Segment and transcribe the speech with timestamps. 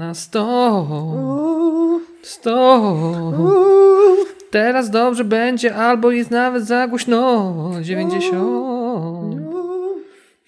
[0.00, 2.92] Na sto, sto.
[4.50, 7.54] Teraz dobrze będzie, albo jest nawet za głośno.
[7.82, 9.36] Dziewięćdziesiąt,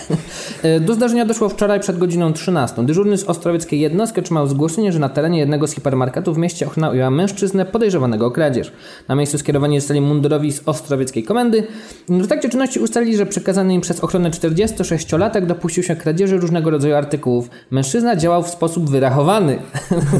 [0.62, 2.87] E, Do zdarzenia doszło wczoraj przed godziną 13.
[2.87, 7.11] Dyżurny z ostrowieckiej jednostki otrzymał zgłoszenie, że na terenie jednego z hipermarketów w mieście ochrona
[7.11, 8.72] mężczyznę podejrzewanego o kradzież.
[9.08, 11.67] Na miejscu skierowani zostali mundurowi z ostrowieckiej komendy.
[12.08, 16.94] W trakcie czynności ustalili, że przekazany im przez ochronę 46-latek dopuścił się kradzieży różnego rodzaju
[16.94, 17.50] artykułów.
[17.71, 19.59] Mężczyzna działał w sposób wyrachowany.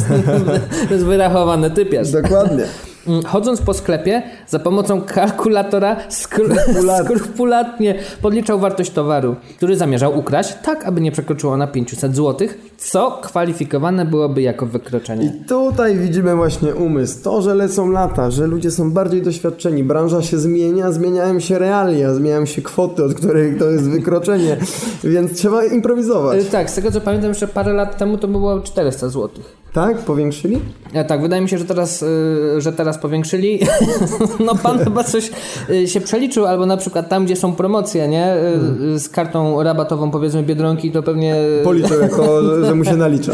[0.88, 2.10] to jest wyrachowany typiarz.
[2.10, 2.64] Dokładnie.
[3.08, 6.56] Mm, Chodząc po sklepie za pomocą kalkulatora skru-
[7.04, 12.48] skrupulatnie podliczał wartość towaru, który zamierzał ukraść, tak aby nie przekroczyło na 500 zł,
[12.78, 15.26] co kwalifikowane byłoby jako wykroczenie.
[15.26, 17.22] I tutaj widzimy właśnie umysł.
[17.24, 22.14] To, że lecą lata, że ludzie są bardziej doświadczeni, branża się zmienia, zmieniają się realia,
[22.14, 24.56] zmieniają się kwoty, od których to jest wykroczenie,
[25.04, 26.38] więc trzeba improwizować.
[26.40, 29.28] Y, Tak, z tego co pamiętam, jeszcze parę lat temu to było 400 zł.
[29.78, 29.98] Tak?
[29.98, 30.58] Powiększyli?
[30.94, 33.60] Ja, tak, wydaje mi się, że teraz, y, że teraz powiększyli.
[34.46, 35.30] no pan chyba coś
[35.70, 38.36] y, się przeliczył, albo na przykład tam, gdzie są promocje, nie?
[38.96, 41.36] Z kartą rabatową powiedzmy Biedronki, to pewnie...
[41.64, 43.32] Policzył jako, że, że mu się nalicza.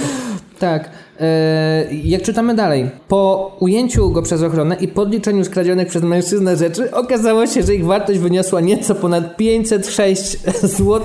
[0.59, 0.91] Tak.
[1.21, 6.91] E, jak czytamy dalej, po ujęciu go przez ochronę i podliczeniu skradzionych przez mężczyznę rzeczy,
[6.93, 10.39] okazało się, że ich wartość wyniosła nieco ponad 506
[10.79, 11.01] zł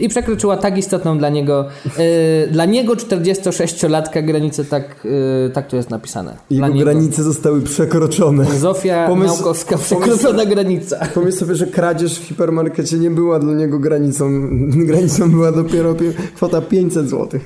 [0.00, 1.64] i przekroczyła tak istotną dla niego,
[1.98, 5.06] e, dla niego 46-latka granicę, tak,
[5.46, 6.36] e, tak to jest napisane.
[6.50, 6.90] Dla Jego niego.
[6.90, 8.44] granice zostały przekroczone.
[8.44, 11.06] Zofia Pomysł- Naukowska, pomysł- przekroczona granica.
[11.14, 14.30] Pomyśl sobie, że kradzież w hipermarkecie nie była dla niego granicą.
[14.88, 17.40] Granicą była dopiero pi- kwota 500 zł.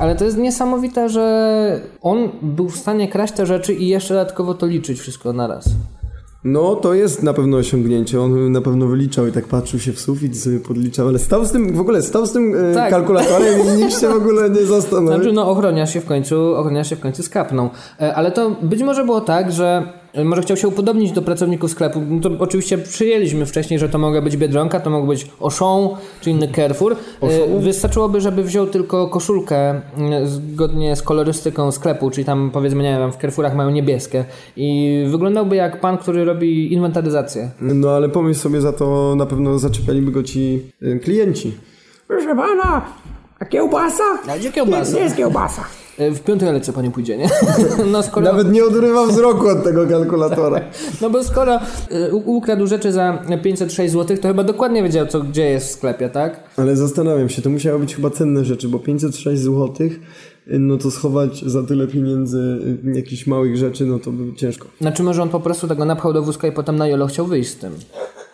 [0.00, 4.54] Ale to jest niesamowite, że on był w stanie kraść te rzeczy i jeszcze dodatkowo
[4.54, 5.64] to liczyć wszystko naraz.
[6.44, 8.20] No, to jest na pewno osiągnięcie.
[8.20, 11.52] On na pewno wyliczał i tak patrzył się w sufit sobie podliczał, ale stał z
[11.52, 12.90] tym, w ogóle stał z tym e, Tak.
[12.90, 15.14] kalkulatorem i nikt się w ogóle nie zastanowił.
[15.14, 17.70] Znaczy, no ochroniarz się w końcu, ochroniarz się w końcu skapnął.
[18.00, 19.82] E, Ale to być może było tak, że
[20.24, 22.02] może chciał się upodobnić do pracowników sklepu.
[22.08, 25.88] No to oczywiście przyjęliśmy wcześniej, że to mogła być Biedronka, to mógł być Auchan
[26.20, 26.96] czy inny Carrefour.
[27.22, 32.98] E, Wystarczyłoby, żeby wziął tylko koszulkę mm, zgodnie z kolorystyką sklepu, czyli tam powiedzmy, nie
[32.98, 34.24] wiem, w Carrefourach mają niebieskie
[34.56, 37.50] i wyglądałby jak pan, który robi inwentaryzację.
[37.60, 41.54] No, ale pomyśl sobie, za to na pewno zaczepialiby go ci e, klienci.
[42.08, 42.82] Proszę pana,
[43.38, 44.04] a kiełbasa?
[44.28, 44.90] A gdzie kiełbasa?
[44.90, 45.64] Nie, nie jest kiełbasa.
[45.98, 47.28] E, W piątej lecce pani pójdzie, nie?
[47.92, 48.26] No skoro...
[48.26, 50.60] Nawet nie odrywał wzroku od tego kalkulatora.
[51.02, 51.58] No bo skoro
[52.12, 56.08] u- ukradł rzeczy za 506 zł, to chyba dokładnie wiedział, co gdzie jest w sklepie,
[56.08, 56.40] tak?
[56.56, 59.72] Ale zastanawiam się, to musiały być chyba cenne rzeczy, bo 506 zł,
[60.46, 64.68] no to schować za tyle pieniędzy y, jakichś małych rzeczy, no to by ciężko.
[64.80, 67.50] Znaczy może on po prostu tego napchał do wózka i potem na jolo chciał wyjść
[67.50, 67.72] z tym.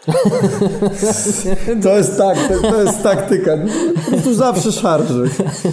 [1.82, 3.58] To jest tak, to, to jest taktyka.
[4.10, 5.24] Prostu zawsze szarży.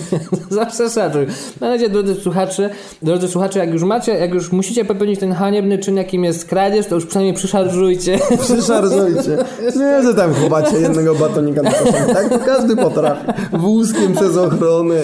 [0.49, 1.25] Zawsze szaczuj.
[1.61, 2.69] Na razie, drodzy słuchacze,
[3.01, 6.85] drodzy słuchacze, jak już macie, jak już musicie popełnić ten haniebny czyn, jakim jest kradzież,
[6.85, 8.19] to już przynajmniej przyszarżujcie.
[8.43, 9.37] Przyszarżujcie.
[9.75, 12.13] Nie, że tam chowacie jednego batonika na koszem.
[12.13, 13.25] Tak każdy potrafi.
[13.53, 14.95] Wózkiem przez ochronę.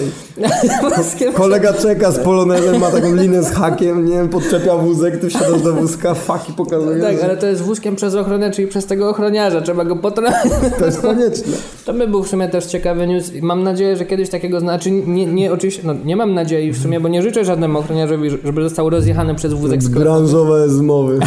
[1.32, 5.62] Kolega czeka z polonezem, ma taką linę z hakiem, nie wiem, podczepia wózek, ty wsiadasz
[5.62, 7.00] do wózka, faki pokazuje.
[7.02, 9.60] Tak, że ale to jest wózkiem przez ochronę, czyli przez tego ochroniarza.
[9.60, 10.52] Trzeba go potrafić.
[10.78, 11.52] To jest konieczne.
[11.84, 13.32] To by był w sumie też ciekawy news.
[13.34, 16.78] i Mam nadzieję, że kiedyś takiego znaczy nie, nie oczywiście, no nie mam nadziei w
[16.82, 20.04] sumie, bo nie życzę żadnemu ochroniarzowi, żeby został rozjechany przez wózek sklepowy.
[20.04, 21.18] Branżowe zmowy.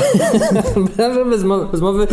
[0.97, 2.07] Branżowe zmowy, zmowy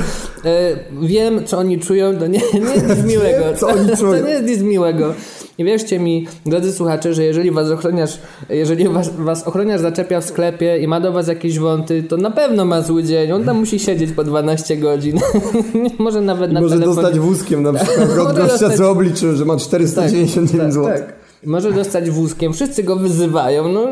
[0.45, 3.45] e, wiem, co oni czują, to nie, nie jest nic miłego.
[3.57, 4.25] co oni To czują.
[4.25, 5.15] nie jest nic miłego.
[5.59, 8.19] I wierzcie mi, drodzy słuchacze, że jeżeli was ochroniarz,
[8.49, 12.31] jeżeli was, was ochroniarz zaczepia w sklepie i ma do was jakieś wąty, to na
[12.31, 13.33] pewno ma zły dzień.
[13.33, 15.21] On tam musi siedzieć po 12 godzin.
[15.99, 16.97] Może nawet na Może telefonie.
[17.03, 20.89] dostać wózkiem na przykład od gościa, dostać- co obliczył, że ma 499 tak, zł.
[20.89, 21.15] tak.
[21.47, 23.87] Może dostać wózkiem, wszyscy go wyzywają, no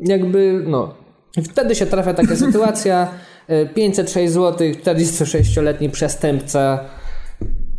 [0.00, 0.94] jakby, no.
[1.36, 3.08] I Wtedy się trafia taka sytuacja,
[3.48, 6.80] e, 506 zł, 46-letni przestępca,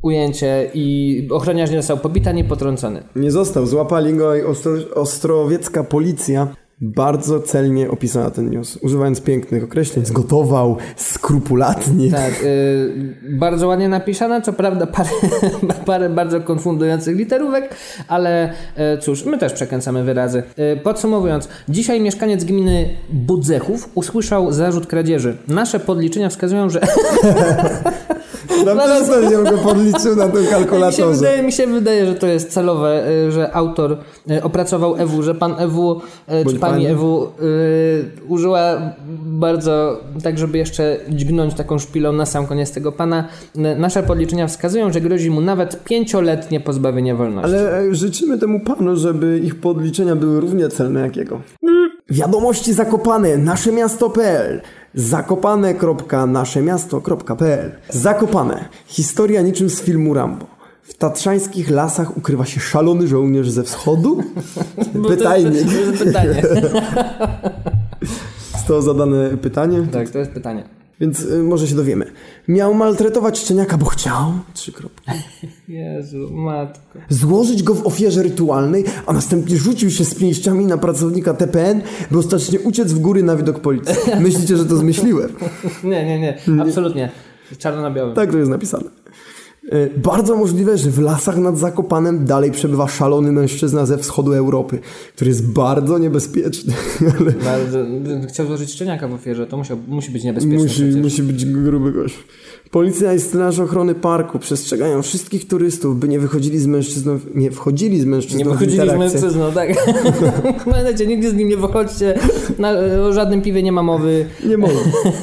[0.06, 3.04] ujęcie i ochroniarz nie został pobity, ani potrącony.
[3.16, 6.48] Nie został, złapali go i ostro, ostrowiecka policja
[6.82, 10.06] bardzo celnie opisała ten news, używając pięknych określeń.
[10.06, 12.12] Zgotował skrupulatnie.
[12.12, 15.10] Tak, y, bardzo ładnie napisane, co prawda parę,
[15.86, 17.76] parę bardzo konfundujących literówek,
[18.08, 18.54] ale
[18.96, 20.44] y, cóż, my też przekręcamy wyrazy.
[20.60, 25.38] Y, podsumowując, dzisiaj mieszkaniec gminy Budzechów usłyszał zarzut kradzieży.
[25.48, 26.82] Nasze podliczenia wskazują, że
[28.66, 31.08] Na Zaraz- pewno go podliczył na tym mi się, kalkulatorze.
[31.16, 33.98] wydaje, mi się wydaje, że to jest celowe, y, że autor
[34.32, 36.86] y, opracował EW, że pan EW y, czy Bądź pani pani.
[36.88, 38.82] EW y, użyła
[39.26, 43.28] bardzo, tak żeby jeszcze dźgnąć taką szpilą na sam koniec tego pana.
[43.78, 47.52] Nasze podliczenia wskazują, że grozi mu nawet pięcioletnie pozbawienie wolności.
[47.56, 51.42] Ale e, życzymy temu panu, żeby ich podliczenia były równie celne jak jego.
[52.10, 54.62] Wiadomości Zakopane, naszemiasto.pl
[54.94, 58.66] zakopane.naszemiasto.pl Zakopane.
[58.88, 60.46] Historia niczym z filmu Rambo.
[60.82, 64.24] W tatrzańskich lasach ukrywa się szalony żołnierz ze wschodu?
[65.08, 65.64] Pytajnik.
[65.64, 66.44] To jest pytanie.
[68.52, 70.64] Zostało zadane pytanie, tak, to jest pytanie.
[71.00, 72.12] Więc y, może się dowiemy.
[72.48, 74.32] Miał maltretować szczeniaka, bo chciał?
[74.54, 75.12] Trzy kropki.
[75.68, 77.00] Jezu, matko.
[77.10, 81.82] Złożyć go w ofierze rytualnej, a następnie rzucił się z pięściami na pracownika TPN,
[82.12, 83.96] by ostatecznie uciec w góry na widok policji.
[84.20, 85.30] Myślicie, że to zmyśliłem?
[85.84, 87.12] Nie, nie, nie, absolutnie.
[87.60, 88.16] Czarno na białym.
[88.16, 88.84] Tak to jest napisane.
[89.72, 94.80] E, Bardzo możliwe, że w lasach nad Zakopanem dalej przebywa szalony mężczyzna ze wschodu Europy,
[95.16, 96.74] który jest bardzo niebezpieczny,
[97.50, 97.68] ale
[98.28, 100.96] chciał złożyć szczeniaka w ofierze, to musiał, musi być niebezpieczne musi, przecież.
[100.96, 102.16] musi być gruby gość.
[102.72, 108.00] Policja i straż ochrony parku przestrzegają wszystkich turystów, by nie wychodzili z mężczyzną, nie wchodzili
[108.00, 109.70] z mężczyzną Nie wychodzili z mężczyzną, tak.
[110.66, 112.20] Pamiętajcie, nigdy z nim nie wychodźcie.
[112.60, 112.72] Na,
[113.08, 114.26] o żadnym piwie nie ma mowy.
[114.48, 114.74] Nie mogą.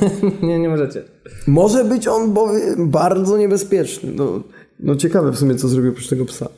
[0.46, 1.02] nie, nie możecie.
[1.46, 4.12] Może być on bowiem bardzo niebezpieczny.
[4.14, 4.40] No,
[4.80, 6.48] no ciekawe w sumie, co zrobił oprócz tego psa.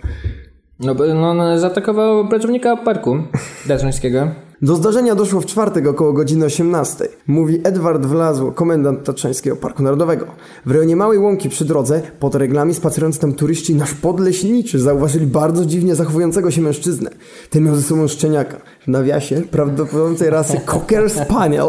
[0.81, 3.19] No, no, no zaatakował pracownika parku
[3.69, 4.29] Datrzańskiego.
[4.65, 7.09] Do zdarzenia doszło w czwartek około godziny 18.
[7.27, 10.27] Mówi Edward Wlazło, komendant Tatrzańskiego Parku Narodowego.
[10.67, 15.67] W rejonie Małej Łąki przy drodze, pod reglami spacerując tam turyści, nasz podleśniczy zauważyli bardzo
[15.67, 17.11] dziwnie zachowującego się mężczyznę.
[17.51, 18.57] Ten miał ze sobą szczeniaka.
[18.81, 21.69] W nawiasie prawdopodobnej rasy Cocker Spaniel.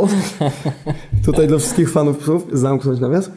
[1.25, 3.31] Tutaj dla wszystkich fanów psów zamknąć nawias.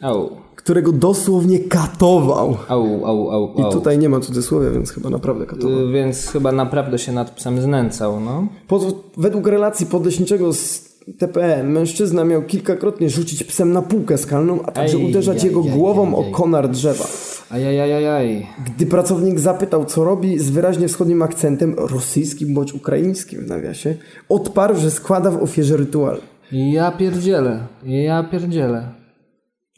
[0.00, 2.56] Au, Którego dosłownie katował.
[2.68, 3.72] au, au, au, I au.
[3.72, 5.88] tutaj nie ma cudzysłowia, więc chyba naprawdę katował.
[5.88, 8.46] Y, Więc chyba naprawdę się nad psem znęcał, no.
[8.68, 8.80] Po,
[9.16, 14.96] według relacji podleśniczego z TPN mężczyzna miał kilkakrotnie rzucić psem na półkę skalną, a także
[14.96, 17.04] Ej, uderzać jego głową o konar drzewa.
[17.50, 18.46] Ajajajajaj.
[18.66, 23.96] Gdy pracownik zapytał, co robi, z wyraźnie wschodnim akcentem, rosyjskim bądź ukraińskim w nawiasie,
[24.28, 26.20] odparł, że składa w ofierze rytual.
[26.52, 28.88] Ja pierdzielę, ja pierdzielę.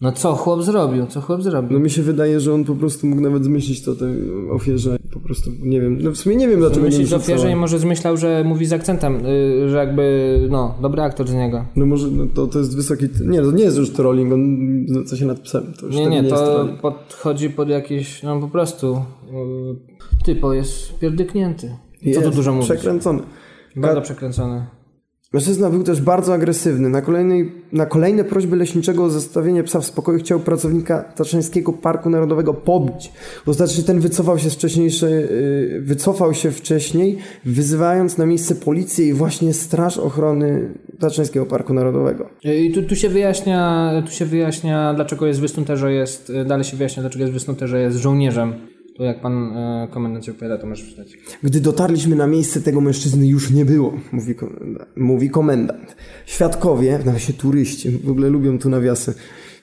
[0.01, 1.81] No co chłop zrobił, co chłop No zrobił?
[1.81, 4.97] mi się wydaje, że on po prostu mógł nawet zmyślić to tej ofierze.
[5.13, 5.99] Po prostu nie wiem.
[6.03, 7.19] No w sumie nie wiem dlaczego nie o wrzucał.
[7.19, 11.35] ofierze i może zmyślał, że mówi z akcentem, y, że jakby, no, dobry aktor z
[11.35, 11.65] niego.
[11.77, 13.07] No może no to, to jest wysoki...
[13.25, 14.47] Nie, to nie jest już trolling, on
[15.07, 15.73] co się nad psem.
[15.81, 19.03] To już Nie, nie, jest to podchodzi pod jakieś, no po prostu,
[20.17, 21.69] y, typo jest pierdyknięty.
[21.69, 22.71] Co tu Jest dużo mówić.
[22.71, 23.23] Przekręcony.
[23.77, 24.67] Bardzo przekręcony.
[25.33, 26.89] Mężczyzna był też bardzo agresywny.
[26.89, 32.11] Na, kolejnej, na kolejne prośby leśniczego o zostawienie psa w spokoju chciał pracownika Tatrzańskiego Parku
[32.11, 33.13] Narodowego pobić.
[33.47, 34.51] Znaczy ten wycofał się
[35.07, 42.29] yy, wycofał się wcześniej, wyzywając na miejsce policję i właśnie Straż Ochrony Tatrzańskiego Parku Narodowego.
[42.45, 46.77] I tu, tu się wyjaśnia, tu się wyjaśnia, dlaczego jest wysnute, że jest, dalej się
[46.77, 48.76] wyjaśnia, dlaczego jest wysnute, że jest żołnierzem.
[48.97, 51.19] To jak pan e, komendant się opowiada, to możesz przeczytać.
[51.43, 54.89] Gdy dotarliśmy na miejsce, tego mężczyzny już nie było, mówi komendant.
[54.97, 55.97] Mówi komendant.
[56.27, 59.15] Świadkowie, nawet się turyści, w ogóle lubią tu nawiasy.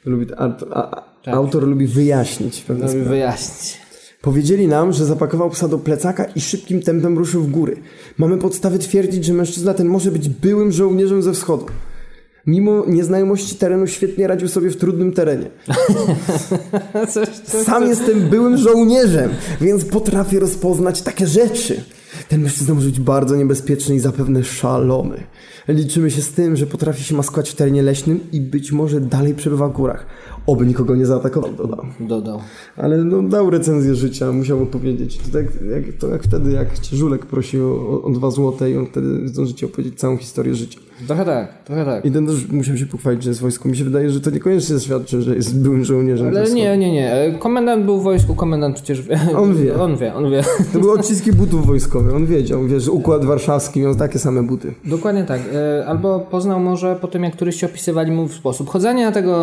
[0.05, 3.09] Lubi, a, a, Autor lubi wyjaśnić pewne sprawy.
[3.09, 3.77] wyjaśnić.
[4.21, 7.77] Powiedzieli nam, że zapakował psa do plecaka i szybkim tempem ruszył w góry.
[8.17, 11.65] Mamy podstawy twierdzić, że mężczyzna ten może być byłym żołnierzem ze wschodu.
[12.47, 15.49] Mimo nieznajomości terenu świetnie radził sobie w trudnym terenie.
[17.13, 19.31] Coś, coś, Sam jestem byłym żołnierzem,
[19.61, 21.83] więc potrafię rozpoznać takie rzeczy.
[22.29, 25.23] Ten mężczyzna może być bardzo niebezpieczny i zapewne szalony.
[25.67, 29.35] Liczymy się z tym, że potrafi się maskować w terenie leśnym i być może dalej
[29.35, 30.05] przebywa w górach.
[30.47, 31.85] Oby nikogo nie zaatakował, dodał.
[31.99, 32.39] dodał.
[32.77, 35.17] Ale no, dał recenzję życia, musiał opowiedzieć.
[35.17, 38.77] To tak, jak, to jak wtedy, jak cię Żulek prosił o, o dwa złote i
[38.77, 40.79] on wtedy zdąży ci opowiedzieć całą historię życia.
[41.07, 42.05] Trochę tak, trochę tak.
[42.05, 43.69] I ten też musiał się pochwalić, że jest w wojsku.
[43.69, 46.27] Mi się wydaje, że to niekoniecznie świadczy, że jest byłym żołnierzem.
[46.27, 47.13] Ale nie, nie, nie.
[47.13, 49.19] E, Komendant był w wojsku, komendant przecież wie.
[49.37, 49.75] On wie.
[49.81, 50.43] On wie, on wie.
[50.73, 52.15] To były odciski butów wojskowych.
[52.15, 54.73] On wiedział, wie, że układ warszawski miał takie same buty.
[54.85, 55.41] Dokładnie tak.
[55.53, 59.33] E, Albo poznał może po tym, jak turyści opisywali mu sposób chodzenia tego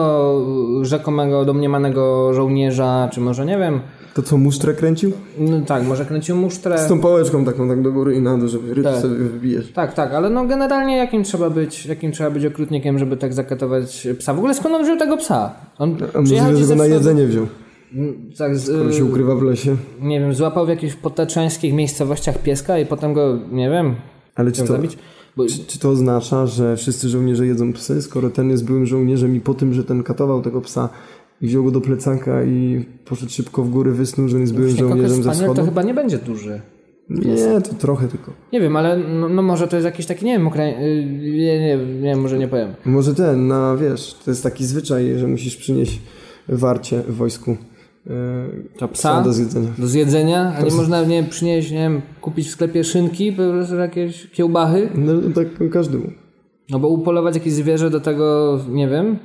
[0.90, 3.80] rzekomego, domniemanego żołnierza, czy może nie wiem.
[4.14, 5.12] To co, musztrę kręcił?
[5.38, 6.78] No tak, może kręcił musztrę.
[6.78, 9.00] Z tą pałeczką taką tak do góry i na dół, żeby rytm Tak.
[9.02, 9.72] sobie wybijesz.
[9.72, 14.08] Tak, tak, ale no generalnie jakim trzeba być, jakim trzeba być okrutnikiem, żeby tak zakatować
[14.18, 14.34] psa?
[14.34, 15.54] W ogóle skąd on wziął tego psa?
[15.78, 17.46] On A gdzieś że go na jedzenie wziął.
[18.38, 19.76] Tak, z, On się ukrywa w lesie.
[20.00, 23.94] nie wiem, złapał w jakichś potaczańskich miejscowościach pieska i potem go, nie wiem,
[24.34, 24.98] Ale czy to, zabić.
[25.42, 29.36] Bo, czy, czy to oznacza, że wszyscy żołnierze jedzą psy, skoro ten jest byłym żołnierzem
[29.36, 30.88] i po tym, że ten katował tego psa
[31.40, 34.76] i wziął go do plecaka i poszedł szybko w góry, wysnuł, że on jest byłym
[34.76, 35.54] żołnierzem ze wschodu?
[35.54, 36.60] to chyba nie będzie duży.
[37.10, 38.32] Nie, to trochę tylko.
[38.52, 41.78] Nie wiem, ale no, no może to jest jakiś taki, nie wiem, y, nie, nie,
[42.02, 42.74] nie, może nie powiem.
[42.84, 46.00] Może ten, na wiesz, to jest taki zwyczaj, że musisz przynieść
[46.48, 47.56] warcie w wojsku.
[48.06, 48.12] E,
[48.78, 49.22] To psa?
[49.22, 49.68] do zjedzenia.
[49.78, 53.76] Do zjedzenia, a nie można, nie przynieść, nie wiem, kupić w sklepie szynki, po prostu
[53.76, 54.88] jakieś kiełbachy?
[54.94, 56.10] No tak każdemu.
[56.70, 59.18] No bo upolować jakieś zwierzę do tego, nie wiem.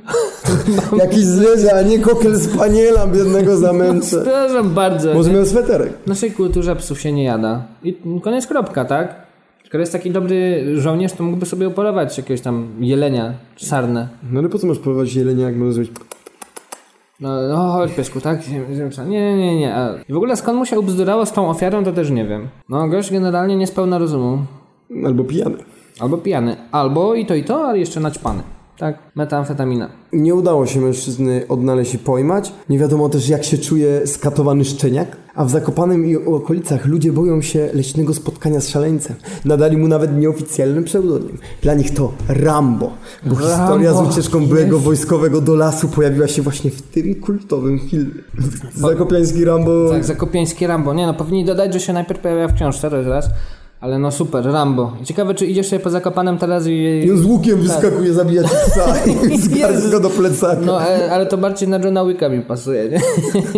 [1.03, 4.07] Jakiś zwierzę, a nie kokel spaniela biednego zamęczę.
[4.07, 5.13] Przepraszam bardzo.
[5.13, 5.93] Może miał sweterek.
[6.03, 7.63] W naszej kulturze psów się nie jada.
[7.83, 9.25] I koniec kropka, tak?
[9.65, 14.07] Skoro jest taki dobry żołnierz, to mógłby sobie upolować jakiegoś tam jelenia, czy sarnę.
[14.31, 15.91] No ale po co masz polować jelenia, jak możesz zrobić...
[17.19, 18.39] No, no chodź piesku, tak?
[19.07, 19.75] Nie, nie, nie.
[19.75, 22.47] A w ogóle skąd mu się ubzdurało z tą ofiarą, to też nie wiem.
[22.69, 24.37] No gość generalnie nie spełna rozumu.
[25.05, 25.57] Albo pijany.
[25.99, 26.55] Albo pijany.
[26.71, 28.43] Albo i to i to, ale jeszcze naćpany.
[28.77, 29.89] Tak, metamfetamina.
[30.13, 32.53] Nie udało się mężczyzny odnaleźć i pojmać.
[32.69, 35.17] Nie wiadomo też, jak się czuje skatowany szczeniak.
[35.35, 39.15] A w Zakopanem i okolicach ludzie boją się leśnego spotkania z szaleńcem.
[39.45, 41.37] Nadali mu nawet nieoficjalny pseudonim.
[41.61, 42.91] Dla nich to Rambo.
[43.25, 43.47] Bo Rambo.
[43.47, 48.21] historia z ucieczką byłego wojskowego do lasu pojawiła się właśnie w tym kultowym filmie.
[48.75, 49.89] Zakopiański Rambo...
[49.89, 50.93] Tak, Zakopiańskie Rambo.
[50.93, 53.29] Nie no, powinni dodać, że się najpierw pojawia w książce, to jest raz.
[53.85, 54.93] Ale no super, Rambo.
[55.03, 57.03] Ciekawe, czy idziesz sobie po Zakopanem teraz i...
[57.05, 60.61] I on z łukiem wyskakuje zabijać psa i zgarza go do plecaka.
[60.61, 62.99] No, e, ale to bardziej na Johna Wicka mi pasuje, nie?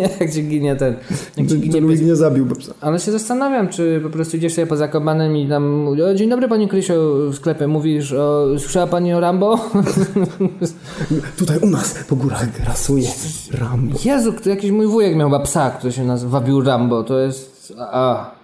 [0.19, 0.95] jak ci ginie ten...
[1.37, 1.81] Jak ci ginie.
[1.81, 2.73] Wick nie zabił psa.
[2.81, 5.87] Ale się zastanawiam, czy po prostu idziesz sobie po Zakopanem i tam...
[5.87, 6.93] O, dzień dobry Pani Krysiu
[7.31, 7.67] w sklepie.
[7.67, 8.45] Mówisz o...
[8.59, 9.59] Słyszała Pani o Rambo?
[11.39, 13.09] Tutaj u nas po górach grasuje
[13.51, 13.97] Rambo.
[14.05, 17.03] Jezu, to jakiś mój wujek miał chyba psa, który się nazywa wabił Rambo.
[17.03, 17.73] To jest...
[17.79, 18.36] A,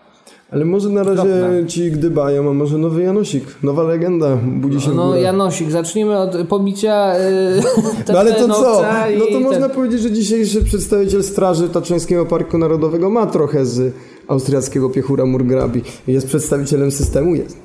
[0.54, 1.66] Ale może na razie Okropne.
[1.68, 5.16] ci gdybają, a może nowy Janosik, nowa legenda, budzi się no.
[5.16, 7.62] Janosik, zacznijmy od pobicia yy,
[8.14, 8.82] No ale to co?
[9.20, 13.94] No to można ten- powiedzieć, że dzisiejszy przedstawiciel Straży Tatrzańskiego Parku Narodowego ma trochę z
[14.28, 15.82] austriackiego piechura Murgrabi.
[16.08, 17.36] Jest przedstawicielem systemu?
[17.36, 17.58] Jest.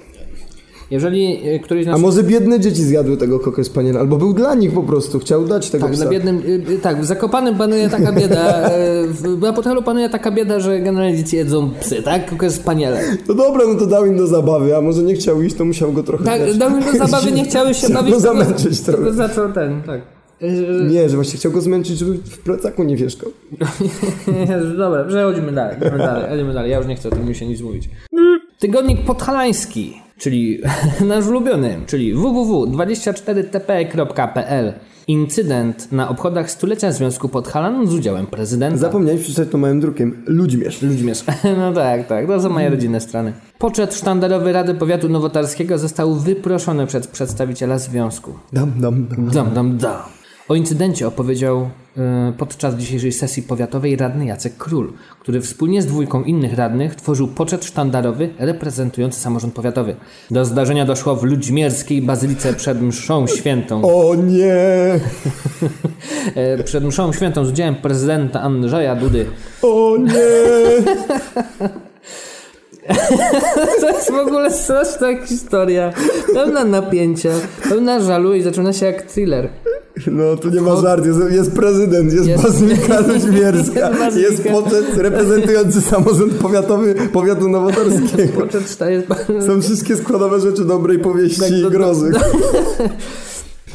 [0.91, 2.01] Jeżeli y, któryś z A nas...
[2.01, 5.71] może biedne dzieci zjadły tego kokę spaniela, albo był dla nich po prostu, chciał dać
[5.71, 6.05] tego Tak, psa.
[6.05, 8.69] na biednym, y, y, tak, w Zakopanym panuje taka bieda,
[9.05, 12.29] y, w na Podhalu panuje taka bieda, że generalnie dzieci jedzą psy, tak?
[12.29, 13.01] Tylko jest paniele.
[13.29, 15.93] No dobra, no to dał im do zabawy, a może nie chciał iść, to musiał
[15.93, 16.25] go trochę...
[16.25, 18.05] Tak, wiesz, dał mi do zabawy, nie chciały się bawić.
[18.15, 18.99] tylko- zamęczyć trochę.
[19.05, 20.01] tylko zaczął ten, tak.
[20.43, 23.31] Y, Nie, że właśnie chciał go zmęczyć, żeby w plecaku nie wieszkał.
[24.79, 26.71] Dobra, przechodzimy dalej, dalej, dalej.
[26.71, 27.91] Ja już nie chcę o tym mi się nic mówić.
[28.59, 30.01] Tygodnik podhalański.
[30.19, 30.61] Czyli
[31.09, 34.73] nasz ulubiony, czyli www.24tp.pl.
[35.09, 38.77] Incydent na obchodach stulecia Związku Podhalan z udziałem prezydenta.
[38.77, 40.23] Zapomniałeś przeczytać to małym drukiem.
[40.27, 40.83] Ludźmierz.
[40.83, 41.25] Ludźmierz.
[41.59, 42.27] No tak, tak.
[42.27, 43.33] To są moje rodzinne strony.
[43.59, 48.33] Poczet sztandarowy Rady Powiatu Nowotarskiego został wyproszony przez przedstawiciela związku.
[48.53, 49.29] Dam, dam, dam.
[49.29, 50.18] Dam, dam, dam.
[50.49, 56.25] O incydencie opowiedział e, podczas dzisiejszej sesji powiatowej radny Jacek Król, który wspólnie z dwójką
[56.25, 59.97] innych radnych tworzył poczet sztandarowy reprezentujący samorząd powiatowy.
[60.31, 63.83] Do zdarzenia doszło w Ludźmierskiej Bazylice przed mszą świętą.
[63.85, 64.55] O nie!
[66.35, 69.27] E, Przed mszą świętą z udziałem prezydenta Andrzeja Dudy.
[69.63, 70.13] O nie!
[73.81, 75.93] To jest w ogóle straszna historia.
[76.35, 77.31] Pełna napięcia,
[77.69, 79.49] pełna żalu i zaczyna się jak thriller.
[80.07, 83.91] No tu nie ma żart, jest, jest prezydent, jest, Jest- bazylika ludźmierska,
[84.29, 87.47] Jest poczet reprezentujący samorząd powiatowy powiatu.
[88.35, 89.47] Poczet jest...
[89.47, 92.11] Są wszystkie składowe rzeczy dobrej powieści Tak, i to- grozy.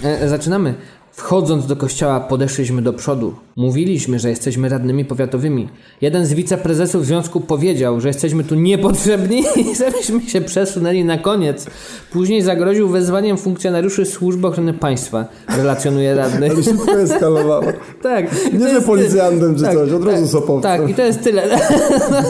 [0.04, 0.76] E, Zaczynamy.
[1.12, 3.36] Wchodząc do kościoła, podeszliśmy do przodu.
[3.56, 5.70] Mówiliśmy, że jesteśmy radnymi powiatowymi.
[6.02, 11.66] Jeden z wiceprezesów związku powiedział, że jesteśmy tu niepotrzebni i żebyśmy się przesunęli na koniec.
[12.12, 15.26] Później zagroził wezwaniem funkcjonariuszy służby ochrony państwa,
[15.58, 16.50] relacjonuje radny.
[16.50, 17.66] Ale szybko eskalowało.
[18.02, 18.26] Tak.
[18.54, 20.82] Nie, że policjantem czy tak, coś, od razu tak, sopowcem.
[20.82, 21.44] Tak, i to jest tyle.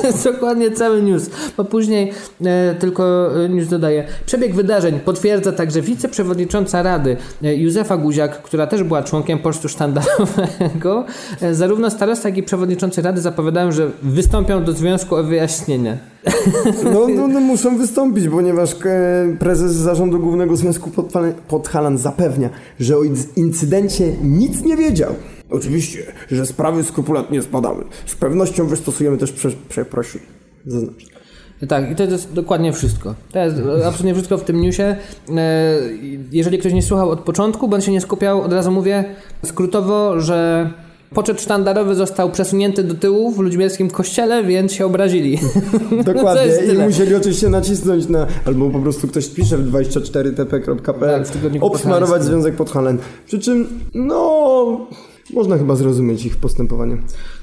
[0.01, 1.29] To jest dokładnie cały news.
[1.57, 2.11] Bo później
[2.45, 4.07] e, tylko e, news dodaje.
[4.25, 11.05] Przebieg wydarzeń potwierdza także wiceprzewodnicząca Rady e, Józefa Guziak, która też była członkiem pocztu sztandarowego.
[11.41, 15.98] E, zarówno starosta, jak i przewodniczący Rady zapowiadają, że wystąpią do związku o wyjaśnienie.
[16.84, 20.91] No, no, no muszą wystąpić, ponieważ e, prezes zarządu głównego Związku
[21.48, 25.15] Podhalan zapewnia, że o inc- incydencie nic nie wiedział.
[25.50, 26.00] Oczywiście,
[26.32, 27.84] że sprawy skrupulatnie zbadamy.
[28.05, 30.22] Z pewnością wystosujemy też prze, przeprosin.
[30.65, 31.05] Zaznacz.
[31.67, 33.15] Tak, i to jest dokładnie wszystko.
[33.32, 33.55] To jest
[33.86, 34.84] absolutnie wszystko w tym newsie.
[34.84, 35.75] E,
[36.32, 39.05] Jeżeli ktoś nie słuchał od początku, bądź się nie skupiał, od razu mówię
[39.46, 40.70] skrótowo, że
[41.13, 45.39] poczet sztandarowy został przesunięty do tyłu w ludźmierskim kościele, więc się obrazili.
[46.05, 46.46] Dokładnie.
[46.46, 52.24] jest I musieli oczywiście nacisnąć na, albo po prostu ktoś pisze w 24tp.pl, Tak, obsmarować.
[52.24, 52.98] Związek Podhalan.
[53.25, 54.88] Przy czym, no,
[55.34, 56.98] można chyba zrozumieć ich postępowanie.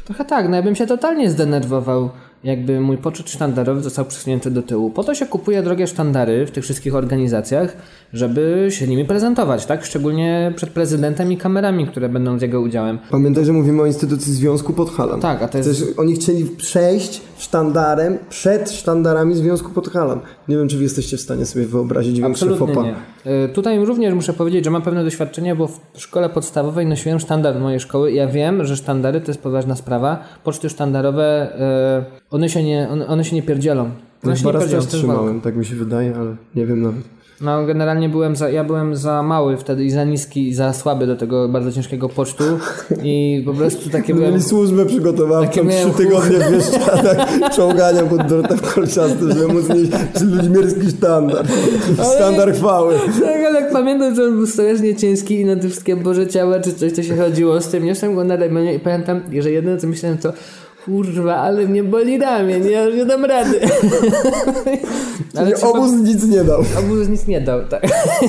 [0.05, 2.11] Trochę tak, no ja bym się totalnie zdenerwował,
[2.45, 4.91] jakby mój poczet sztandarowy został przesunięty do tyłu.
[4.91, 7.77] Po to się kupuje drogie sztandary w tych wszystkich organizacjach,
[8.13, 9.85] żeby się nimi prezentować, tak?
[9.85, 12.99] Szczególnie przed prezydentem i kamerami, które będą z jego udziałem.
[13.11, 15.21] Pamiętaj, że mówimy o instytucji Związku Podhalan.
[15.21, 15.71] Tak, a to jest...
[15.71, 20.21] Przecież oni chcieli przejść sztandarem przed sztandarami Związku Podhalan.
[20.49, 22.83] Nie wiem, czy wy jesteście w stanie sobie wyobrazić Absolutnie fopa.
[22.83, 22.95] nie.
[23.45, 27.61] Y, Tutaj również muszę powiedzieć, że mam pewne doświadczenie, bo w szkole podstawowej nosiłem sztandar
[27.61, 30.19] mojej szkoły ja wiem, że sztandary to jest poważna sprawa.
[30.45, 31.53] Poczty sztandarowe,
[32.30, 33.83] y, one się nie, one, one się nie pierdzielą.
[33.83, 33.93] One
[34.25, 37.21] No, się nie raz ja trzymałem, tak mi się wydaje, ale nie wiem nawet.
[37.41, 41.07] No generalnie byłem za, ja byłem za mały wtedy i za niski i za słaby
[41.07, 42.45] do tego bardzo ciężkiego pocztu
[43.03, 44.31] i po prostu takie byłem...
[44.31, 49.69] Mieli służbę przygotowawczą, Takie trzy miałem tygodnie w Bieszczadach, czołgania pod drotach kolczastym, żeby móc
[49.69, 49.91] mieć
[50.23, 51.47] ludźmierski sztandar.
[52.17, 52.95] Sztandar chwały.
[53.21, 56.61] Tak, ale jak pamiętam, że on był strasznie ciężki i na te wszystkie Boże ciała
[56.61, 57.85] czy coś, to się chodziło z tym.
[57.85, 60.33] Niosłem go na ramieniu i pamiętam, że jedyne co myślałem to
[60.91, 63.61] kurwa, ale mnie boli ramię, nie, ja już nie dam rady.
[65.37, 66.65] Ale trzeba- obóz nic nie dał.
[66.79, 67.83] Obóz nic nie dał, tak.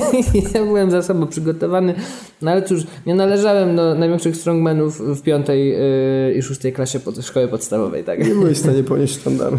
[0.54, 1.94] ja byłem za sobą przygotowany,
[2.42, 7.24] no ale cóż, nie należałem do największych strongmanów w piątej yy, i szóstej klasie pod,
[7.24, 8.18] szkoły podstawowej, tak.
[8.18, 9.58] Nie byłeś w stanie ponieść sztandaru.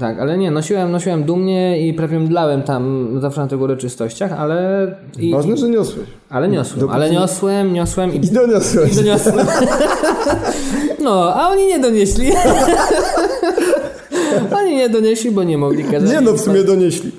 [0.00, 4.86] Tak, ale nie, nosiłem, nosiłem dumnie i prawie mdlałem tam zawsze na tych uroczystościach, ale...
[5.18, 6.06] I, Ważne, że niosłeś.
[6.30, 8.96] Ale niosłem, Dopóki- ale niosłem, niosłem i I doniosłeś.
[8.96, 9.46] doniosłem.
[11.02, 12.32] No, a oni nie donieśli.
[14.58, 16.10] Oni nie donieśli, bo nie mogli kazać.
[16.10, 17.12] Nie no, w sumie donieśli.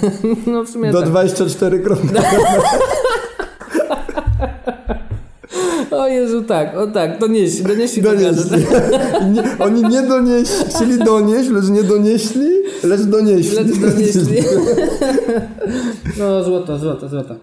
[0.52, 1.08] No w sumie Do tak.
[1.08, 2.08] 24 kropki.
[6.04, 8.58] O Jezu, tak, o tak, donieśli, donieśli do Donieśli.
[9.34, 12.48] Nie, oni nie donieśli, chcieli donieść, lecz nie donieśli,
[12.84, 13.56] lecz donieśli.
[13.56, 14.36] Lecz donieśli.
[16.18, 17.34] No, złoto, złoto, złoto.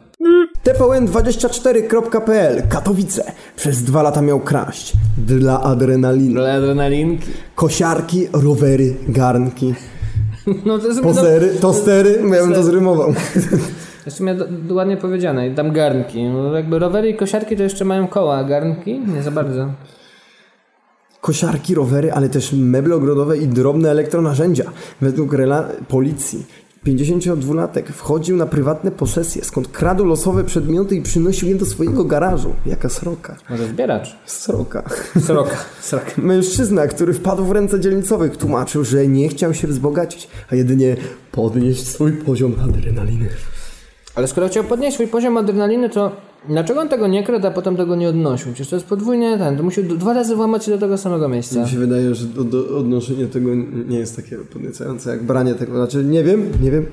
[0.65, 3.31] TVN24.pl Katowice.
[3.55, 4.93] Przez dwa lata miał kraść.
[5.17, 6.33] Dla adrenaliny.
[6.33, 7.27] Dla adrenalinki.
[7.55, 9.73] Kosiarki, rowery, garnki,
[10.65, 12.23] No to jest posery, tostery.
[12.31, 13.13] Ja bym to zrymował.
[14.05, 14.35] W sumie
[14.69, 15.47] ładnie powiedziane.
[15.47, 16.23] I tam garnki.
[16.23, 19.67] No, jakby rowery i kosiarki to jeszcze mają koła, a garnki nie za bardzo.
[21.21, 24.71] Kosiarki, rowery, ale też meble ogrodowe i drobne elektronarzędzia.
[25.01, 26.45] Według rela policji
[26.85, 32.53] 52-latek wchodził na prywatne posesje, skąd kradł losowe przedmioty i przynosił je do swojego garażu.
[32.65, 33.35] Jaka sroka.
[33.49, 34.15] Może zbieracz.
[34.25, 34.83] Sroka.
[35.19, 35.57] Sroka.
[35.81, 36.11] Sroka.
[36.17, 40.95] Mężczyzna, który wpadł w ręce dzielnicowych, tłumaczył, że nie chciał się wzbogacić, a jedynie
[41.31, 43.29] podnieść swój poziom adrenaliny.
[44.15, 46.11] Ale skoro chciał podnieść swój poziom adrenaliny, to
[46.49, 48.47] dlaczego on tego nie kradł, a potem tego nie odnosił?
[48.53, 51.63] Przecież to jest podwójnie ten, to musiał dwa razy włamać się do tego samego miejsca.
[51.63, 53.49] Mi się wydaje, że do, do odnoszenie tego
[53.87, 55.75] nie jest takie podniecające jak branie tego.
[55.75, 56.85] Znaczy, nie wiem, nie wiem,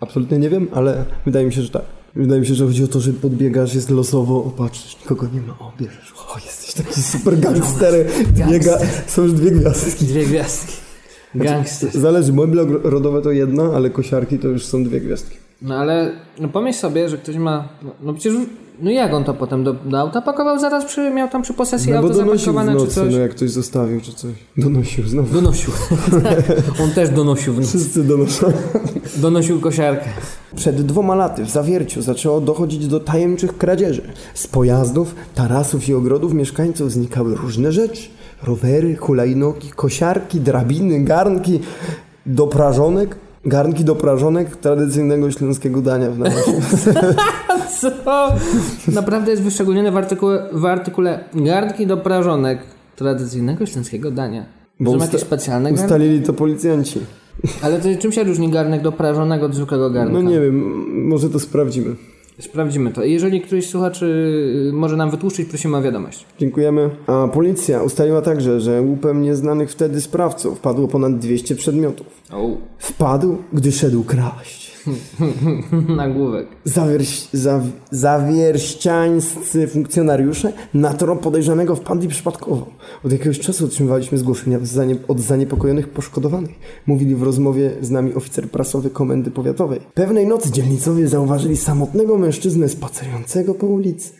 [0.00, 1.82] absolutnie nie wiem, ale wydaje mi się, że tak.
[2.16, 5.52] Wydaje mi się, że chodzi o to, że podbiegasz, jest losowo, patrzysz, nikogo nie ma,
[5.52, 7.94] o, bierzesz, o, jesteś taki super gangster,
[8.50, 10.04] biega, są już dwie gwiazdki.
[10.04, 10.72] Dwie gwiazdki.
[11.34, 11.90] Gangster.
[11.90, 15.36] Zależy, meble ogro- rodowe to jedna, ale kosiarki to już są dwie gwiazdki.
[15.62, 17.68] No ale no pomyśl sobie, że ktoś ma.
[17.82, 18.34] No, no przecież.
[18.80, 20.58] No jak on to potem do, do auta pakował?
[20.58, 23.12] Zaraz przy, miał tam przy posesji No auto zapakowane czy nocy, coś.
[23.12, 24.32] no jak ktoś zostawił czy coś.
[24.56, 25.34] Donosił znowu.
[25.34, 25.72] Donosił.
[26.84, 27.68] on też donosił w nocy.
[27.68, 28.52] Wszyscy donoszą.
[29.16, 30.04] Donosił kosiarkę.
[30.56, 34.02] Przed dwoma laty w Zawierciu zaczęło dochodzić do tajemniczych kradzieży.
[34.34, 38.08] Z pojazdów, tarasów i ogrodów mieszkańców znikały różne rzeczy.
[38.42, 41.60] Rowery, hulajnogi, kosiarki, drabiny, garnki
[42.26, 43.16] do prażonek.
[43.44, 46.52] Garnki do prażonek tradycyjnego śląskiego dania w nawiasie.
[47.80, 47.90] Co?
[48.92, 52.58] Naprawdę jest wyszczególnione w artykule, w artykule garnki do prażonek
[52.96, 54.46] tradycyjnego śląskiego dania.
[54.80, 55.84] Bo są jakieś specjalne garnki?
[55.84, 57.00] Ustalili to policjanci.
[57.62, 60.12] Ale to czym się różni garnek do prażonego od zwykłego garnka?
[60.12, 61.96] No nie wiem, może to sprawdzimy.
[62.40, 63.04] Sprawdzimy to.
[63.04, 64.06] Jeżeli któryś z słuchaczy
[64.68, 66.26] y, może nam wytłuszczyć, prosimy o wiadomość.
[66.38, 66.90] Dziękujemy.
[67.06, 72.06] A policja ustaliła także, że łupem nieznanych wtedy sprawców padło ponad 200 przedmiotów.
[72.32, 72.48] O.
[72.78, 74.67] Wpadł, gdy szedł kraść.
[75.96, 76.46] Nagłówek.
[76.64, 82.66] Zawierś, zaw, zawierściańscy funkcjonariusze na trop podejrzanego wpadli przypadkowo.
[83.04, 84.58] Od jakiegoś czasu otrzymywaliśmy zgłoszenia
[85.08, 86.50] od zaniepokojonych poszkodowanych.
[86.86, 89.80] Mówili w rozmowie z nami oficer prasowy Komendy Powiatowej.
[89.94, 94.12] Pewnej nocy dzielnicowie zauważyli samotnego mężczyznę spacerującego po ulicy.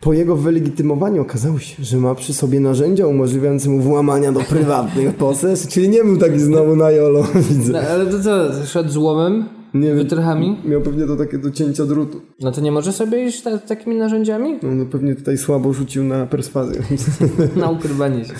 [0.00, 5.14] Po jego wylegitymowaniu okazało się, że ma przy sobie narzędzia umożliwiające mu włamania do prywatnych
[5.14, 7.72] posesji, czyli nie był taki znowu na jolo, widzę.
[7.72, 9.59] No, ale to co, szedł z łomem?
[9.74, 9.94] Nie.
[9.94, 10.56] Wytrychami?
[10.64, 12.20] Miał pewnie to takie do cięcia drutu.
[12.40, 14.58] No to nie może sobie iść ta, takimi narzędziami?
[14.62, 16.82] No, no pewnie tutaj słabo rzucił na perswazję.
[17.56, 18.32] Na ukrywanie się.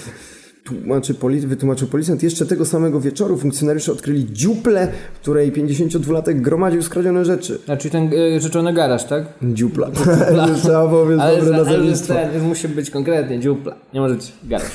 [0.64, 1.14] Tłumaczy
[1.46, 2.22] wytłumaczył policjant.
[2.22, 7.58] Jeszcze tego samego wieczoru funkcjonariusze odkryli dziuplę, w której 52-latek gromadził skradzione rzeczy.
[7.64, 9.24] Znaczy ten y, rzeczony garaż, tak?
[9.42, 9.90] Dziupla.
[10.62, 12.14] Trzeba powiedzieć Ale, dobre ale nazewnictwo.
[12.14, 13.76] ten, musi być konkretnie dziupla.
[13.94, 14.70] Nie może być garaż.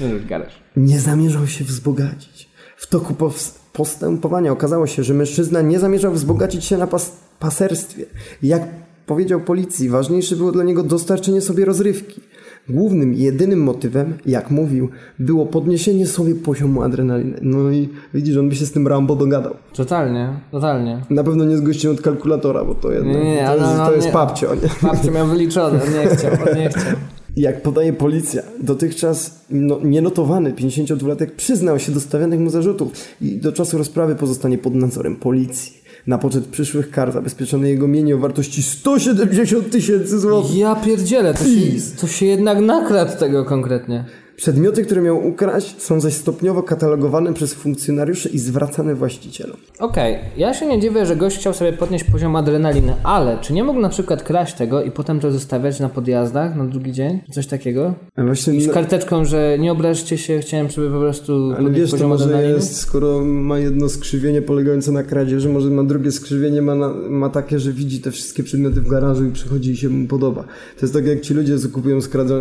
[0.00, 0.52] Nie może być garaż.
[0.76, 2.48] Nie zamierzał się wzbogacić.
[2.76, 8.04] W toku pows- postępowania okazało się, że mężczyzna nie zamierzał wzbogacić się na pas- paserstwie.
[8.42, 8.62] Jak
[9.06, 12.20] powiedział policji, ważniejsze było dla niego dostarczenie sobie rozrywki.
[12.68, 14.88] Głównym i jedynym motywem, jak mówił,
[15.18, 17.38] było podniesienie sobie poziomu adrenaliny.
[17.42, 19.54] No i widzisz, on by się z tym Rambo dogadał.
[19.74, 21.02] Totalnie, totalnie.
[21.10, 23.76] Na pewno nie z gościem od kalkulatora, bo to jednak Nie, nie, to ale jest,
[23.78, 24.12] no, to jest nie.
[24.12, 24.88] papcio, nie?
[24.88, 26.82] Babcia miał wyliczone, on nie chciał, on nie chciał.
[27.38, 33.52] Jak podaje policja, dotychczas no, nienotowany 52-latek przyznał się do stawianych mu zarzutów i do
[33.52, 35.72] czasu rozprawy pozostanie pod nadzorem policji.
[36.06, 40.56] Na poczet przyszłych kar zabezpieczone jego mienie o wartości 170 tysięcy złotych.
[40.56, 44.04] Ja pierdzielę, to się, to się jednak nakradł tego konkretnie.
[44.38, 49.56] Przedmioty, które miał ukraść, są zaś stopniowo katalogowane przez funkcjonariuszy i zwracane właścicielom.
[49.78, 53.64] Okej, ja się nie dziwię, że gość chciał sobie podnieść poziom adrenaliny, ale czy nie
[53.64, 57.20] mógł na przykład kraść tego i potem to zostawiać na podjazdach na drugi dzień?
[57.30, 57.94] Coś takiego?
[58.16, 61.90] A właśnie, I z karteczką, że nie obraźcie się, chciałem sobie po prostu ale wiesz,
[61.90, 62.54] to może adrenaliny?
[62.54, 67.28] jest, skoro ma jedno skrzywienie polegające na kradzieży, może ma drugie skrzywienie, ma, na, ma
[67.28, 70.42] takie, że widzi te wszystkie przedmioty w garażu i przychodzi i się mu podoba.
[70.42, 71.98] To jest tak jak ci ludzie, kupują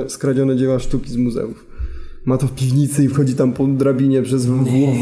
[0.08, 1.77] skradzione dzieła sztuki z muzeów.
[2.28, 4.46] Ma to w piwnicy i wchodzi tam po drabinie przez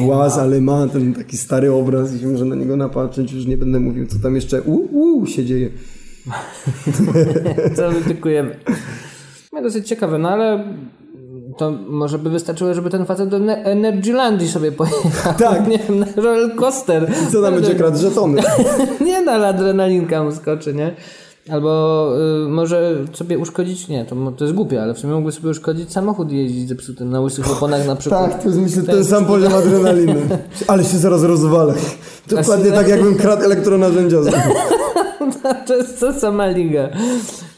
[0.06, 3.32] właz, ale ma ten taki stary obraz i się może na niego napatrzeć.
[3.32, 5.70] Już nie będę mówił, co tam jeszcze u, u, się dzieje.
[7.78, 8.60] Co wytykujemy?
[9.54, 10.64] No dosyć ciekawe, no ale
[11.58, 15.34] to może by wystarczyło, żeby ten facet do Ne- Energylandii sobie pojechał.
[15.40, 15.68] Tak.
[15.70, 17.12] Nie wiem, na roller coaster.
[17.32, 18.42] Co tam będzie kradł żetony?
[19.06, 20.96] Nie, no ale adrenalinka mu skoczy, nie?
[21.50, 22.12] Albo
[22.46, 25.92] y, może sobie uszkodzić, nie, to, to jest głupie, ale w sumie mógłby sobie uszkodzić
[25.92, 28.32] samochód i jeździć zepsutym na łysych oponach na przykład.
[28.32, 30.16] Tak, to jest myślę ten sam poziom adrenaliny.
[30.68, 31.74] Ale się zaraz rozwalę.
[32.30, 34.22] Dokładnie tak jakbym kradł elektronarzędzia.
[34.24, 34.32] z-
[35.68, 36.90] to jest to sama liga.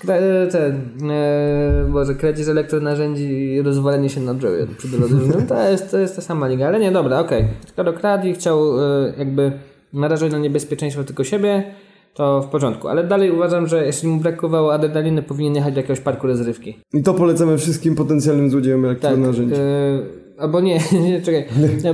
[0.07, 3.23] E, ten, e, Boże, kradzież elektronarzędzi
[3.53, 5.15] i rozwalenie się na drzewie przy drodze.
[5.47, 7.45] To jest, to jest ta sama liga, ale nie, dobra, okej.
[7.67, 9.51] Skoro kradł i chciał e, jakby
[9.93, 11.63] narażać na niebezpieczeństwo tylko siebie,
[12.13, 12.87] to w porządku.
[12.87, 16.77] Ale dalej uważam, że jeśli mu brakowało adrenaliny, powinien jechać do jakiegoś parku rozrywki.
[16.93, 19.55] I to polecamy wszystkim potencjalnym złodziejom Tak, elektronarzędzi.
[19.55, 19.99] e,
[20.37, 21.45] albo nie, nie, czekaj.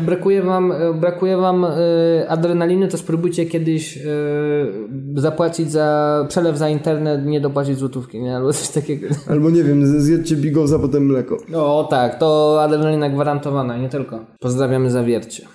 [0.02, 1.70] Brakuje wam, e, brakuje wam e,
[2.30, 4.02] adrenaliny, to spróbujcie kiedyś e,
[5.16, 8.36] zapłacić za przelew za internet, nie dopłacić złotówki, nie?
[8.36, 9.08] Albo coś takiego.
[9.32, 11.38] Albo nie wiem, zjedzcie bigos, a potem mleko.
[11.56, 14.20] O tak, to adrenalina gwarantowana, nie tylko.
[14.40, 15.48] Pozdrawiamy zawiercie.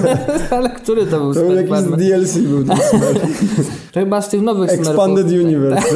[0.50, 1.98] Ale który to był To Smurf jakiś Farmer?
[1.98, 3.22] DLC był ten Smurf.
[3.92, 5.44] To chyba z tych nowych Expanded Smurfów.
[5.46, 5.88] Universe.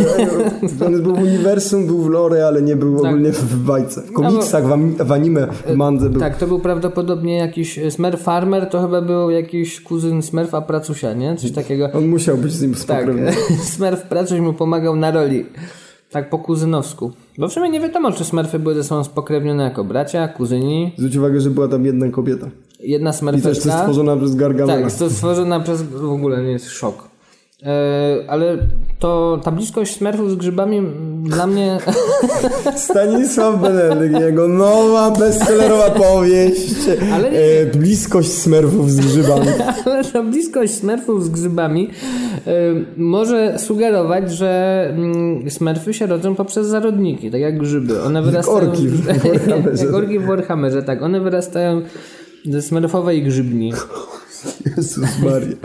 [0.87, 4.03] On był w uniwersum, był w lore, ale nie był ogólnie w bajce.
[4.03, 4.65] W komiksach,
[4.99, 6.21] w, anime, w mandze był.
[6.21, 11.37] Tak, to był prawdopodobnie jakiś Smurf Farmer, to chyba był jakiś kuzyn Smurfa Pracusia, nie?
[11.37, 11.89] Coś takiego.
[11.95, 13.33] On musiał być z nim Tak, spokrewniony.
[13.75, 15.47] Smurf Pracuś mu pomagał na roli.
[16.11, 17.13] Tak po kuzynowsku.
[17.39, 20.93] Bo w sumie nie wiadomo, czy Smurfy były ze sobą spokrewnione jako bracia, kuzyni.
[20.99, 22.47] Zwróć uwagę, że była tam jedna kobieta.
[22.81, 23.79] Jedna I też Smurfetka.
[23.79, 24.81] stworzona przez Gargamela.
[24.83, 25.83] Tak, stworzona przez...
[25.83, 27.12] W ogóle nie jest szok.
[27.67, 28.59] E, ale
[28.99, 30.83] to ta bliskość Smurfów z grzybami
[31.25, 31.79] dla mnie...
[32.77, 36.75] Stanisław Benedek, jego nowa bestsellerowa powieść.
[37.13, 39.47] Ale nie- e, bliskość smerfów z grzybami.
[39.87, 41.91] Ale ta bliskość smerfów z grzybami
[42.47, 42.51] y,
[42.97, 48.03] może sugerować, że mm, smerfy się rodzą poprzez zarodniki, tak jak grzyby.
[48.03, 48.57] One wyrastają...
[48.59, 49.85] orki w Warhammerze.
[49.85, 51.03] jak orki w Warhammerze, tak.
[51.03, 51.83] One wyrastają
[52.45, 53.73] ze smerfowej grzybni.
[54.77, 55.57] Jezus Maria.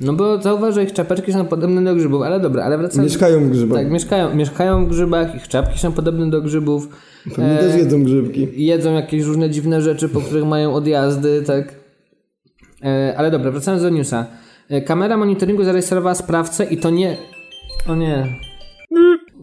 [0.00, 3.12] No bo zauważ, że ich czapeczki są podobne do grzybów, ale dobra, ale wracając...
[3.12, 3.78] Mieszkają w grzybach.
[3.78, 6.88] Tak, mieszkają, mieszkają w grzybach, ich czapki są podobne do grzybów.
[7.24, 8.66] Pewnie też jedzą grzybki.
[8.66, 11.74] jedzą jakieś różne dziwne rzeczy, po których mają odjazdy, tak.
[12.84, 14.26] E, ale dobra, wracając do newsa.
[14.68, 17.16] E, kamera monitoringu zarejestrowała sprawcę i to nie...
[17.88, 18.26] O nie.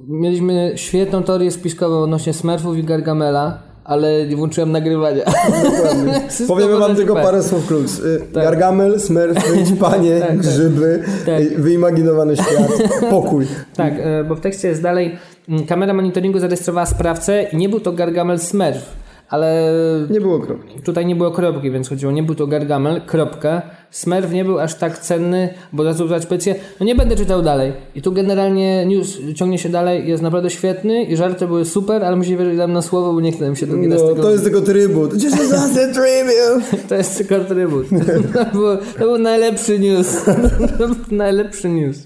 [0.08, 5.24] Mieliśmy świetną teorię spiskową odnośnie Smurfów i Gargamela, ale nie włączyłem nagrywania.
[6.30, 8.00] Wszystko Powiemy wam tylko parę słów klucz.
[8.00, 9.42] Y, Gargamel, smurfy,
[9.80, 10.38] panie, Tak, tak.
[10.38, 11.42] grzyby, Tak.
[11.42, 12.72] y, wyimaginowany świat,
[13.10, 13.48] pokój.
[13.76, 15.18] Tak, e, bo w tekście jest dalej.
[15.50, 18.86] mm, Kamera monitoringu zarejestrowała sprawcę i nie był to Gargamel Smurf,
[19.30, 19.72] ale
[20.10, 20.82] Nie było kropki.
[20.82, 23.62] Tutaj nie było kropki, więc chodziło, nie był to Gargamel, kropka.
[23.92, 26.56] Smurf nie był aż tak cenny, bo za to brać policję.
[26.80, 27.74] No nie będę czytał dalej.
[27.96, 32.16] I tu generalnie news ciągnie się dalej, jest naprawdę świetny i żarty były super, ale
[32.16, 34.24] musi wierzyć nam na słowo, bo nie chcę się raz No, tego...
[34.24, 35.12] to jest tylko trybut.
[35.12, 36.88] Tribute.
[36.90, 37.86] To jest tylko trybut.
[38.34, 40.26] To był, to był najlepszy news.
[40.78, 41.98] To był najlepszy news.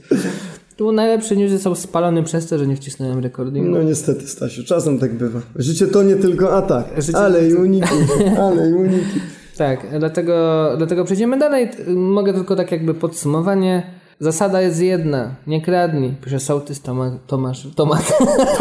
[0.79, 3.69] To był najlepszy news, został spalony przez to, że nie wcisnąłem recordingu.
[3.69, 5.39] No niestety, Stasiu, czasem tak bywa.
[5.55, 7.95] Życie to nie tylko atak, Życie ale i uniki,
[8.47, 9.19] ale i uniki.
[9.57, 11.69] Tak, dlatego, dlatego przejdziemy dalej.
[11.95, 13.83] Mogę tylko tak jakby podsumowanie.
[14.19, 15.35] Zasada jest jedna.
[15.47, 16.13] Nie kradnij.
[16.23, 17.13] Pisze sołtys Tomasz.
[17.27, 17.67] Tomasz.
[17.75, 18.13] Tomasz.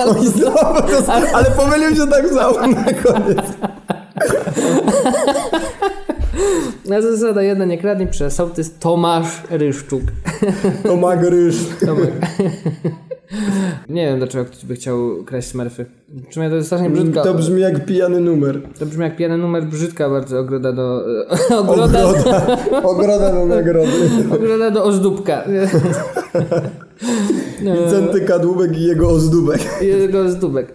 [0.07, 3.46] Oj, znowu to, ale pomylił się tak samo na koniec.
[6.88, 7.64] Na zasada jedna.
[7.64, 8.09] Nie kradnij.
[8.09, 10.03] Pisze sołtys Tomasz Ryszczuk.
[10.83, 11.57] To ma gryż.
[11.87, 12.12] Tomek.
[13.88, 15.87] Nie wiem dlaczego ktoś by chciał kraść smurfy.
[16.29, 17.23] Przynajmniej to jest strasznie brzydka.
[17.23, 18.61] To brzmi jak pijany numer.
[18.79, 21.05] to brzmi jak pijany numer brzydka bardzo ogroda do...
[21.59, 24.11] Ogroda, Ogroda, ogroda do nagrody.
[24.35, 25.44] ogroda do ozdóbka.
[27.62, 29.61] Wincenty Kadłubek i jego ozdóbek.
[29.83, 30.75] Jego zdóbek.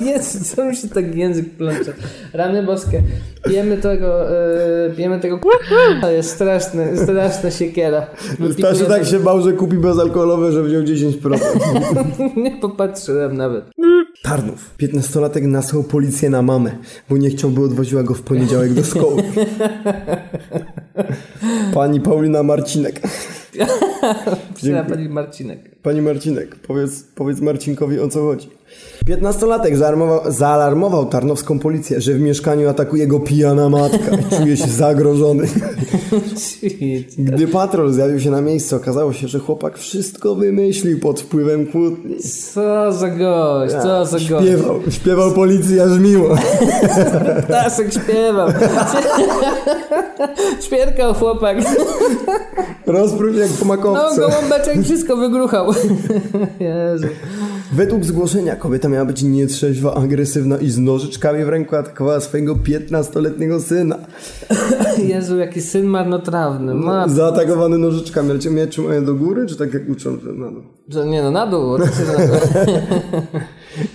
[0.00, 1.92] Jezu, co mi się tak język plącze.
[2.32, 3.02] Rany boskie.
[3.44, 5.40] Pijemy tego, e, pijemy tego
[6.00, 8.06] To jest straszne, straszna siekiera.
[8.58, 11.38] Stasiu tak się bał, że kupi bezalkoholowe, że wziął 10%.
[12.36, 13.64] Nie popatrzyłem nawet.
[14.22, 14.74] Tarnów.
[14.78, 16.76] 15-latek nasłał policję na mamę,
[17.10, 19.22] bo nie chciał, by odwoziła go w poniedziałek do szkoły.
[21.74, 23.00] Pani Paulina Marcinek.
[24.54, 25.58] Przyda pani Marcinek.
[25.82, 28.50] Pani Marcinek, powiedz, powiedz Marcinkowi o co chodzi.
[29.08, 34.66] 15-latek zaalarmował, zaalarmował tarnowską policję, że w mieszkaniu atakuje go pijana matka i czuje się
[34.66, 35.46] zagrożony.
[37.18, 42.16] Gdy patrol zjawił się na miejscu, okazało się, że chłopak wszystko wymyślił pod wpływem kłótni.
[42.52, 44.46] Co za gość, co za gość.
[44.46, 46.36] Śpiewał, śpiewał policji aż miło.
[47.48, 48.48] Tasek śpiewał.
[50.66, 51.56] Śpierkał chłopak.
[52.86, 55.66] Rozprół jak po No, gołąbeczek wszystko wygruchał.
[56.60, 57.06] Jezu.
[57.72, 63.60] Według zgłoszenia kobieta miała być nietrzeźwa, agresywna i z nożyczkami w ręku atakowała swojego 15-letniego
[63.60, 63.98] syna.
[65.08, 66.74] Jezu, jaki syn marnotrawny.
[66.74, 67.08] Ma...
[67.08, 68.30] Zaatakowany nożyczkami.
[68.30, 70.18] Ale cię mnie trzymają do góry, czy tak jak uczą?
[70.20, 70.62] Że na dół?
[70.88, 71.70] Że Nie no, na dół.
[71.72, 72.36] oczywiście na dół.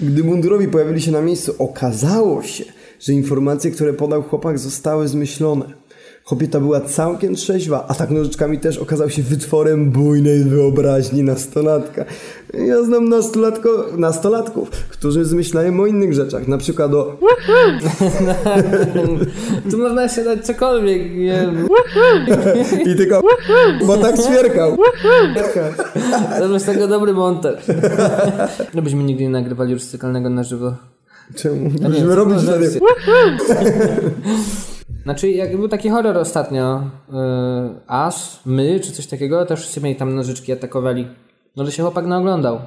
[0.10, 2.64] Gdy mundurowi pojawili się na miejscu, okazało się,
[3.00, 5.66] że informacje, które podał chłopak, zostały zmyślone.
[6.30, 12.06] Kobieta była całkiem trzeźwa, a tak nożyczkami też okazał się wytworem bujnej wyobraźni nastolatka.
[12.54, 17.18] Ja znam nastolatko, nastolatków, którzy zmyślają o innych rzeczach, na przykład o
[19.72, 21.16] Tu można się dać cokolwiek.
[21.16, 21.54] Nie
[22.86, 23.22] i tylko
[23.88, 24.78] bo tak ćwierkał.
[26.38, 27.64] Zrobię z tego dobry montaż.
[28.74, 30.76] No byśmy nigdy nie nagrywali już cykalnego na żywo.
[31.36, 31.70] Czemu?
[31.90, 32.80] Musimy robić wtedy.
[35.04, 37.18] Znaczy, jak był taki horror ostatnio, yy,
[37.88, 41.08] As, my, czy coś takiego, też wszyscy mieli tam nożyczki, atakowali.
[41.56, 42.60] No, że się chłopak naoglądał.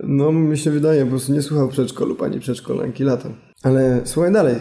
[0.00, 3.34] No, mi się wydaje, po prostu nie słuchał przedszkolu pani przedszkolanki latem.
[3.62, 4.56] Ale słuchaj dalej.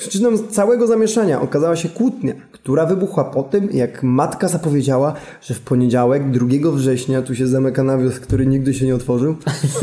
[0.00, 5.60] Przyczyną całego zamieszania okazała się kłótnia, która wybuchła po tym, jak matka zapowiedziała, że w
[5.60, 9.36] poniedziałek, 2 września, tu się zamyka nawias, który nigdy się nie otworzył,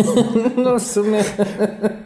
[0.63, 1.23] No, w sumie...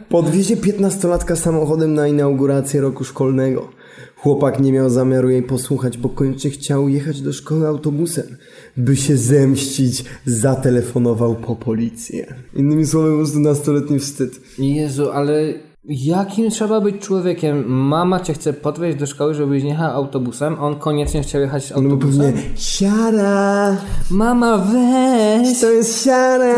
[0.08, 3.68] podwiezie 15-latka samochodem na inaugurację roku szkolnego.
[4.16, 8.36] Chłopak nie miał zamiaru jej posłuchać, bo koniecznie chciał jechać do szkoły autobusem.
[8.76, 12.34] By się zemścić, zatelefonował po policję.
[12.56, 14.40] Innymi słowy, po prostu nastoletni wstyd.
[14.58, 17.64] Jezu, ale jakim trzeba być człowiekiem?
[17.68, 21.76] Mama cię chce podwieźć do szkoły, żebyś nie jechał autobusem, on koniecznie chciał jechać No
[21.76, 22.32] bo autobusem.
[22.32, 23.76] pewnie siara,
[24.10, 25.60] Mama, weź!
[25.60, 26.54] to jest siara,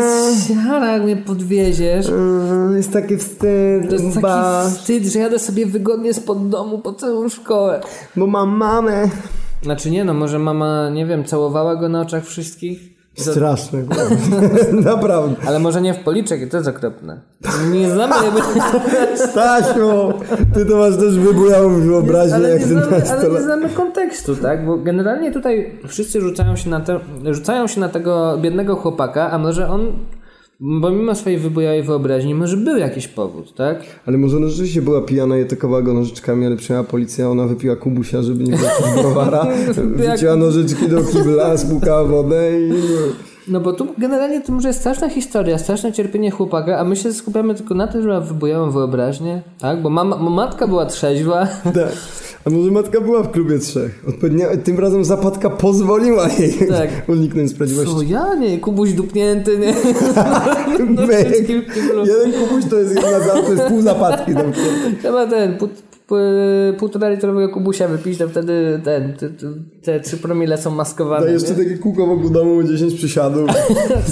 [0.47, 2.07] Siara, jak mnie podwieziesz.
[2.09, 6.79] Mm, jest taki wstyd, To jest taki ba, wstyd, że jadę sobie wygodnie spod domu
[6.79, 7.81] po całą szkołę.
[8.15, 9.09] bo mam mamę.
[9.63, 12.94] Znaczy nie no, może mama, nie wiem, całowała go na oczach wszystkich?
[13.15, 14.03] Straszne, kurwa.
[14.91, 15.35] naprawdę.
[15.47, 17.19] Ale może nie w policzek, i to jest okropne.
[17.71, 18.15] Nie znamy.
[19.29, 20.13] Stasiu,
[20.53, 24.35] ty to masz też wybujałą wyobraźnię, Ale jak nie, ten znamy, ale nie znamy kontekstu,
[24.35, 24.65] tak?
[24.65, 26.99] Bo generalnie tutaj wszyscy rzucają się na, te,
[27.31, 29.91] rzucają się na tego biednego chłopaka, a może on,
[30.59, 33.83] pomimo swojej wybujałej wyobraźni, może był jakiś powód, tak?
[34.05, 37.75] Ale może ona rzeczywiście była pijana i atakowała go nożyczkami, ale przyjechała policja, ona wypiła
[37.75, 39.47] kubusia, żeby nie było browara,
[39.95, 42.71] wrzuciła nożyczki do kibla, spłukała wodę i...
[43.47, 47.13] No bo tu generalnie to może jest straszna historia, straszne cierpienie chłopaka, a my się
[47.13, 49.81] skupiamy tylko na tym, że ma wybujałą wyobraźnię, tak?
[49.81, 51.47] Bo mama, matka była trzeźwa.
[51.63, 51.91] Tak.
[52.45, 54.03] A może matka była w klubie trzech?
[54.09, 56.89] Odpowiednio, tym razem zapadka pozwoliła jej Tak.
[57.17, 57.95] uniknąć sprawiedliwości.
[57.95, 59.73] Co ja nie, kubuś dupnięty, nie?
[60.77, 62.05] Kiblu.
[62.05, 64.33] Jeden kubuś to jest jedna za, to jest pół zapadki.
[64.33, 64.51] Tam.
[64.99, 65.57] Trzeba ten,
[66.79, 69.29] półtora litrowego kubusia wypić, to wtedy ten, te,
[69.83, 71.25] te, trzy promile są maskowane.
[71.25, 71.63] To jeszcze nie?
[71.63, 73.49] takie kółko wokół domu, 10 przysiadów.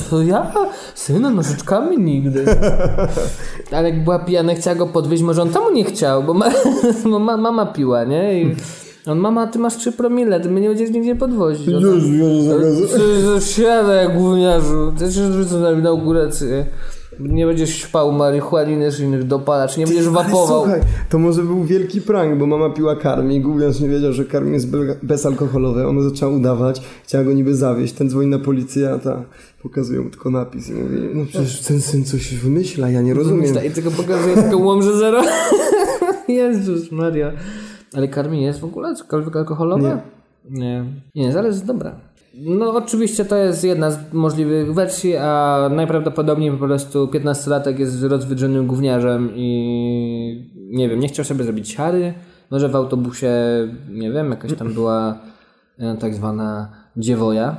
[0.10, 0.54] To ja?
[0.96, 2.46] Syna, nożyczkami nigdy.
[3.72, 6.50] Ale jak była pijana, chciała go podwieźć, może on temu nie chciał, bo, ma,
[7.12, 8.42] bo ma, mama piła, nie?
[8.42, 8.56] I
[9.06, 11.68] on, mama, ty masz trzy promile, ty mnie nie będziesz nigdzie podwozić.
[11.68, 13.42] Jezu, Jezu, Jezu.
[13.42, 16.66] Siadaj, gówniarzu, ty się rzucę na inaugurację.
[17.20, 20.64] Nie będziesz śpał marihuaniny czy innych dopalaczy, nie będziesz Ale wapował.
[20.64, 24.54] Słuchaj, to może był wielki prank, bo mama piła karmi, gówniarz nie wiedział, że karmi
[24.54, 25.88] jest be- bezalkoholowe.
[25.88, 27.94] Ona zaczęła udawać, chciała go niby zawieść.
[27.94, 29.24] Ten dzwoni na policję, a ta
[29.64, 33.56] pokazuje mu tylko napis i mówi, no przecież ten syn coś wymyśla, ja nie rozumiem.
[33.68, 35.22] I tylko pokazuje taką łomżę zero.
[36.28, 37.32] Jezus Maria.
[37.94, 40.02] Ale karmi jest w ogóle cokolwiek alkoholowe?
[40.50, 40.86] Nie.
[41.16, 41.96] Nie, zaraz jest dobra.
[42.34, 48.68] No oczywiście to jest jedna z możliwych wersji, a najprawdopodobniej po prostu 15-latek jest rozwydrzonym
[48.68, 52.14] gówniarzem i nie wiem, nie chciał sobie zrobić siary.
[52.52, 53.32] Może w autobusie,
[53.92, 55.20] nie wiem, jakaś tam była
[55.80, 57.56] e, tak zwana dziewoja.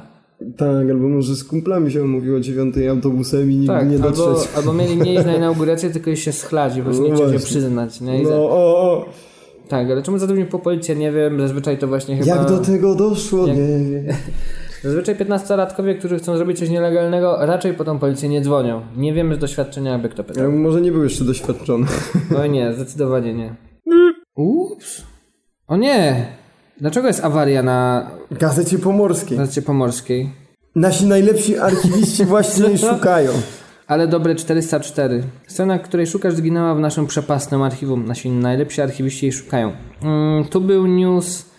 [0.57, 4.49] Tak, albo może z kumplami się umówiło dziewiątej autobusem i nigdy Tak, nie albo, dotrzeć.
[4.57, 7.33] albo mieli nie iść na inaugurację, tylko się schlać i po prostu nie No chciał
[7.33, 8.01] się przyznać.
[8.01, 8.27] Nie?
[8.27, 9.05] Za- No, o, o.
[9.69, 12.37] Tak, ale czemu zadzwonił po policję, nie wiem, zazwyczaj to właśnie chyba...
[12.37, 13.47] Jak do tego doszło?
[13.47, 14.05] Jak- Nie wiem.
[14.85, 18.83] Zazwyczaj 15-latkowie, którzy chcą zrobić coś nielegalnego, raczej po tą policję nie dzwonią.
[18.97, 20.45] Nie wiemy z doświadczenia, jakby kto pytał.
[20.45, 21.87] Ja może nie był jeszcze doświadczony.
[22.41, 23.55] Oj nie, zdecydowanie nie.
[24.37, 25.03] Ups.
[25.67, 26.27] O nie!
[26.81, 29.39] Dlaczego jest awaria na Gazecie Pomorskiej.
[29.39, 30.31] Gazecie Pomorskiej?
[30.77, 33.33] Nasi najlepsi archiwiści właśnie jej szukają.
[33.87, 35.23] Ale dobre 404.
[35.47, 38.07] Strona, której szukasz, zginęła w naszym przepastnym archiwum.
[38.07, 39.73] Nasi najlepsi archiwiści jej szukają.
[40.03, 41.54] Mm, tu był news...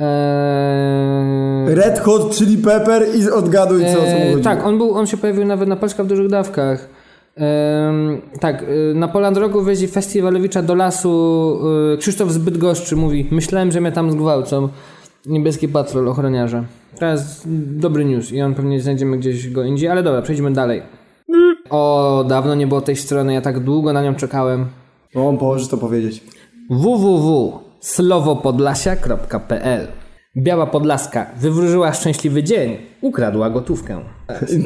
[0.00, 1.74] Eee...
[1.74, 4.44] Red Hot Chili Pepper i odgaduj co o co mu E, chodzi.
[4.44, 6.88] tak, on, był, on się pojawił nawet na Polska w dużych dawkach.
[7.36, 11.58] Em, tak, y, na Poland Roku wezi Festiwalowicza do lasu
[11.94, 14.68] y, Krzysztof z Bydgoszczy mówi Myślałem, że mnie tam zgwałcą.
[15.26, 16.64] Niebieski patrol, ochroniarze.
[16.98, 17.42] To jest
[17.78, 20.82] dobry news i on pewnie znajdziemy gdzieś go indziej, ale dobra, przejdźmy dalej.
[21.70, 24.66] O, dawno nie było tej strony, ja tak długo na nią czekałem.
[25.14, 26.24] O, położysz to powiedzieć.
[27.82, 29.86] www.slowopodlasia.pl
[30.36, 34.00] Biała Podlaska wywróżyła szczęśliwy dzień, ukradła gotówkę.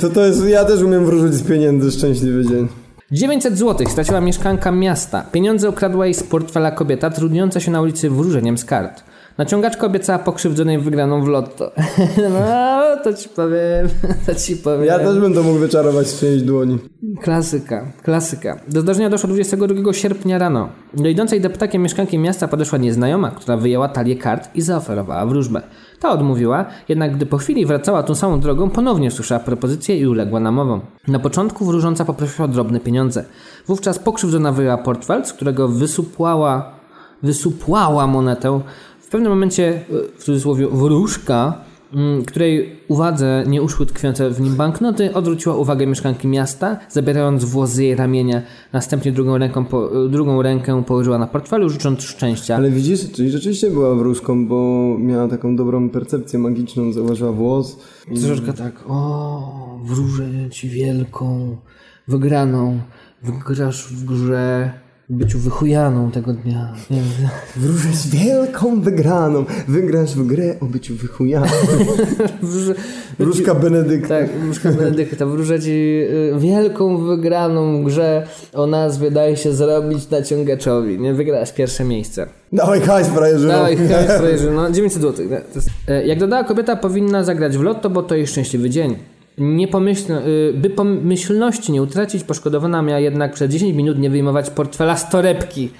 [0.00, 2.68] To, to jest, ja też umiem wróżyć z pieniędzy szczęśliwy dzień.
[3.10, 5.24] 900 zł straciła mieszkanka miasta.
[5.32, 9.04] Pieniądze ukradła jej z portfela kobieta trudniąca się na ulicy wróżeniem z kart.
[9.38, 11.72] Naciągaczka obiecała pokrzywdzonej wygraną w lotto.
[12.22, 13.88] No, to ci powiem,
[14.26, 14.84] to ci powiem.
[14.84, 16.78] Ja też bym to mógł wyczarować z czyjejś dłoni.
[17.22, 18.60] Klasyka, klasyka.
[18.68, 20.68] Do zdarzenia doszło 22 sierpnia rano.
[20.94, 25.62] Do idącej deptakiem mieszkanki miasta podeszła nieznajoma, która wyjęła talię kart i zaoferowała wróżbę.
[26.00, 30.40] Ta odmówiła, jednak gdy po chwili wracała tą samą drogą, ponownie słyszała propozycję i uległa
[30.40, 30.80] namowom.
[31.08, 33.24] Na początku wróżąca poprosiła o drobne pieniądze.
[33.66, 36.72] Wówczas pokrzywdzona wyjęła portfel, z którego wysupłała,
[37.22, 38.60] wysupłała monetę.
[39.06, 39.82] W pewnym momencie, e,
[40.18, 46.28] w cudzysłowie, wróżka mm, której uwadze nie uszły tkwiące w nim banknoty, odwróciła uwagę mieszkanki
[46.28, 48.42] miasta, zabierając włos z jej ramienia.
[48.72, 52.56] Następnie drugą, ręką po, drugą rękę położyła na portfelu, życząc szczęścia.
[52.56, 54.56] Ale widzisz, czyli rzeczywiście była wróżką, bo
[54.98, 57.78] miała taką dobrą percepcję magiczną, zauważyła włos.
[58.20, 61.56] Troszeczkę tak, o, wróżę ci wielką
[62.08, 62.80] wygraną,
[63.22, 64.70] wygrasz w grze
[65.10, 66.72] byciu wychujaną tego dnia.
[67.56, 69.44] Wróżę z wielką wygraną.
[69.68, 71.50] Wygrasz w grę o byciu wychujanym.
[72.42, 72.74] Wróżę,
[73.18, 74.08] Wróżka Benedykta.
[74.08, 80.10] tak, wróżka Benedykta, wróżę ci y, wielką wygraną w grze o nazwie daj się zrobić
[80.10, 80.98] naciągaczowi.
[81.00, 82.26] Nie wygrasz pierwsze miejsce.
[82.52, 83.52] Dawaj hajs, frajerzyno.
[83.52, 85.26] Dawaj, hajs, frajerzy, no 900 zł.
[86.06, 88.96] Jak dodała kobieta, powinna zagrać w lotto, bo to jej szczęśliwy dzień.
[89.38, 94.50] Nie pomyśl, y, by pomyślności nie utracić, poszkodowana miała jednak przez 10 minut nie wyjmować
[94.50, 95.70] portfela z torebki.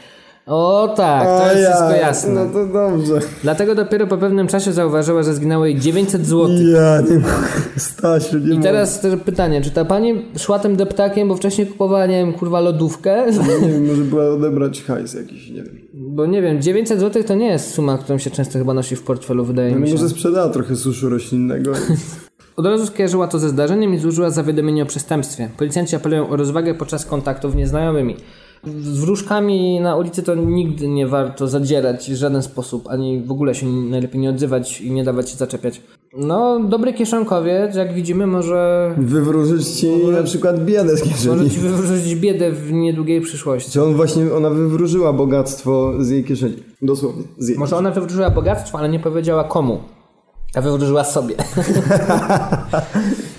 [0.46, 2.44] O tak, to jest wszystko jasne.
[2.44, 3.20] No to dobrze.
[3.42, 6.50] Dlatego dopiero po pewnym czasie zauważyła, że zginęło jej 900 zł.
[6.72, 7.26] Ja nie mogę.
[7.76, 12.06] Stasiu, nie I teraz też pytanie, czy ta pani szła tym deptakiem, bo wcześniej kupowała,
[12.06, 13.32] nie wiem, kurwa lodówkę?
[13.32, 13.60] mogę.
[13.60, 15.78] Nie wiem, może była odebrać hajs jakiś, nie wiem.
[15.94, 19.02] Bo nie wiem, 900 zł to nie jest suma, którą się często chyba nosi w
[19.02, 19.92] portfelu, wydaje mi Ale się.
[19.92, 21.72] może sprzedała trochę suszu roślinnego.
[22.56, 25.48] Od razu skojarzyła to ze zdarzeniem i złożyła zawiadomienie o przestępstwie.
[25.58, 28.16] Policjanci apelują o rozwagę podczas kontaktów z nieznajomymi.
[28.66, 33.54] Z wróżkami na ulicy to nigdy nie warto zadzierać w żaden sposób, ani w ogóle
[33.54, 35.80] się najlepiej nie odzywać i nie dawać się zaczepiać.
[36.18, 41.36] No, dobry kieszonkowiec, jak widzimy, może, Wywróżyć ci na przykład biedę z kieszeni.
[41.36, 43.70] może ci wywrócić biedę w niedługiej przyszłości.
[43.70, 46.56] Czy on właśnie, ona wywróżyła bogactwo z jej kieszeni.
[46.82, 47.58] Dosłownie, z jej.
[47.58, 49.78] Może ona wywróżyła bogactwo, ale nie powiedziała komu.
[50.56, 51.34] A wywróżyła sobie.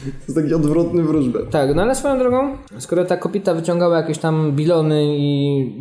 [0.07, 1.39] To jest taki odwrotny wróżbę.
[1.51, 5.72] Tak, no ale swoją drogą, skoro ta kobieta wyciągała jakieś tam bilony i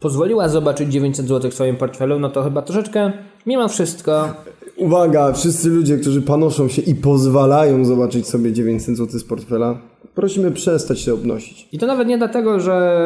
[0.00, 3.12] pozwoliła zobaczyć 900 zł w swoim portfelu, no to chyba troszeczkę,
[3.46, 4.28] mimo wszystko,
[4.76, 9.78] Uwaga, wszyscy ludzie, którzy panoszą się i pozwalają zobaczyć sobie 900 zł z portfela,
[10.14, 11.68] prosimy przestać się obnosić.
[11.72, 12.98] i to nawet nie dlatego, że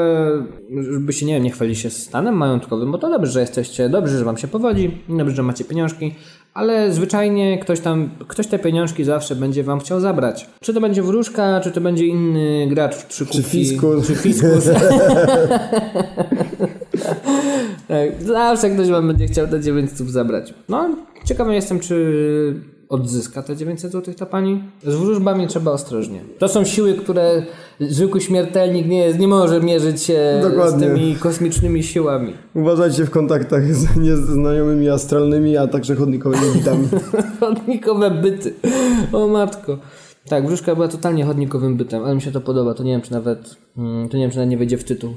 [0.91, 4.19] żeby się, nie wiem, nie chwali się stanem majątkowym, bo to dobrze, że jesteście, dobrze,
[4.19, 6.15] że wam się powodzi, dobrze, że macie pieniążki,
[6.55, 10.49] ale zwyczajnie ktoś tam, ktoś te pieniążki zawsze będzie wam chciał zabrać.
[10.61, 14.07] Czy to będzie wróżka, czy to będzie inny gracz w trzy kubki, fiskus.
[14.07, 14.65] Czy fiskus.
[17.89, 20.55] tak, zawsze ktoś wam będzie chciał te 900 zabrać.
[20.69, 24.63] No, ciekawy jestem, czy odzyska te 900 zł ta pani.
[24.83, 26.21] Z wróżbami trzeba ostrożnie.
[26.39, 27.43] To są siły, które
[27.81, 30.89] zwykły śmiertelnik nie, nie może mierzyć się Dokładnie.
[30.89, 32.33] z tymi kosmicznymi siłami.
[32.55, 36.89] Uważajcie w kontaktach z nieznajomymi astralnymi, a także chodnikowymi bitami.
[37.41, 38.55] Chodnikowe byty.
[39.13, 39.79] O matko.
[40.29, 42.75] Tak, wróżka była totalnie chodnikowym bytem, ale mi się to podoba.
[42.75, 45.15] To nie wiem, czy nawet, mm, to nie wiem, czy nawet nie wejdzie w tytuł.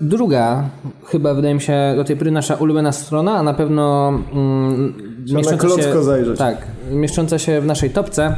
[0.00, 0.68] Druga,
[1.04, 4.94] chyba wydaje mi się do tej pory nasza ulubiona strona, a na pewno mm,
[5.32, 6.38] na klocko zajrzeć.
[6.38, 8.36] Tak, mieszcząca się w naszej topce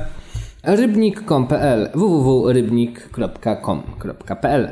[0.65, 4.69] rybnik.com.pl www.rybnik.com.pl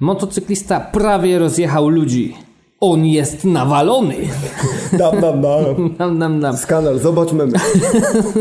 [0.00, 2.34] Motocyklista prawie rozjechał ludzi.
[2.80, 4.16] On jest nawalony.
[4.92, 5.94] Dam, dam, dam.
[5.98, 6.56] Dam, dam, dam.
[6.56, 7.52] Skandal, zobacz memy.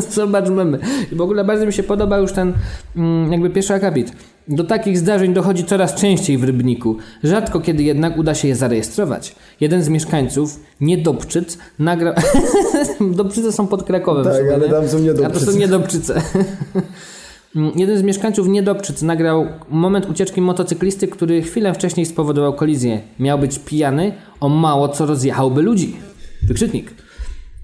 [0.09, 0.79] Zobaczmy.
[1.11, 2.53] I w ogóle bardzo mi się podoba już ten
[2.95, 4.13] mm, jakby pierwszy akapit.
[4.47, 6.97] Do takich zdarzeń dochodzi coraz częściej w Rybniku.
[7.23, 9.35] Rzadko kiedy jednak uda się je zarejestrować.
[9.61, 12.13] Jeden z mieszkańców, Niedobczyc, nagrał...
[13.17, 14.23] Dobczyce są pod Krakowem.
[14.23, 15.27] Tak, ale tam są Niedobczyce.
[15.27, 16.21] A to są Niedobczyce.
[17.75, 23.01] Jeden z mieszkańców Niedobczyc nagrał moment ucieczki motocyklisty, który chwilę wcześniej spowodował kolizję.
[23.19, 25.95] Miał być pijany, o mało co rozjechałby ludzi.
[26.43, 27.04] Wykrzyknik.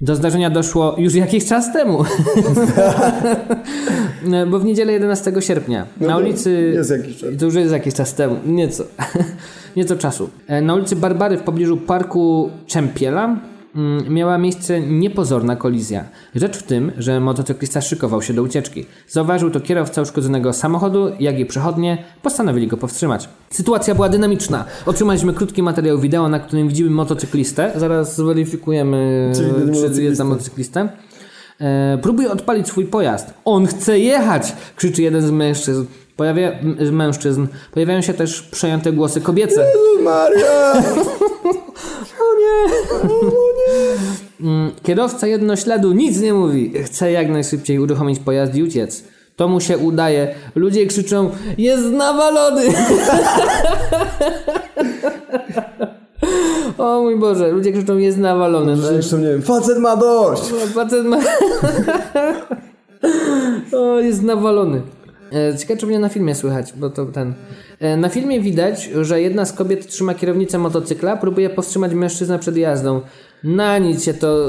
[0.01, 2.03] Do zdarzenia doszło już jakiś czas temu.
[4.51, 6.71] Bo w niedzielę 11 sierpnia na to ulicy.
[6.75, 7.29] jest jakiś czas.
[7.39, 8.35] To już jest jakiś czas temu.
[8.45, 8.83] Nieco.
[9.75, 10.29] Nieco czasu.
[10.47, 13.35] E, Na ulicy Barbary w pobliżu parku Czempiela
[14.09, 16.05] miała miejsce niepozorna kolizja.
[16.35, 18.85] Rzecz w tym, że motocyklista szykował się do ucieczki.
[19.07, 23.29] Zauważył to kierowca uszkodzonego samochodu, jak i przechodnie postanowili go powstrzymać.
[23.49, 24.65] Sytuacja była dynamiczna.
[24.85, 27.71] Otrzymaliśmy krótki materiał wideo, na którym widzimy motocyklistę.
[27.75, 29.31] Zaraz zweryfikujemy,
[29.95, 30.89] czy jest za motocyklistę.
[31.61, 33.33] E, próbuje odpalić swój pojazd.
[33.45, 34.55] On chce jechać!
[34.75, 35.85] krzyczy jeden z mężczyzn.
[36.15, 36.51] Pojawia,
[36.91, 37.47] mężczyzn.
[37.71, 39.65] Pojawiają się też przejęte głosy kobiece.
[39.65, 40.73] Jezus Maria!
[43.03, 43.50] Mm,
[44.83, 46.73] Kierowca jednośladu nic nie mówi.
[46.83, 49.03] Chce jak najszybciej uruchomić pojazd i uciec.
[49.35, 50.35] To mu się udaje.
[50.55, 52.61] Ludzie krzyczą: Jest nawalony!
[56.77, 58.75] o mój Boże, ludzie krzyczą: Jest nawalony.
[58.75, 60.41] No, Zresztą nie wiem, facet ma dość!
[60.73, 61.17] Facet ma...
[63.79, 64.81] o, jest nawalony.
[65.33, 67.33] E, Ciekawe, czy mnie na filmie słychać, bo to ten...
[67.79, 72.57] E, Na filmie widać, że jedna z kobiet trzyma kierownicę motocykla, próbuje powstrzymać mężczyznę przed
[72.57, 73.01] jazdą.
[73.43, 74.47] Na nic, się to,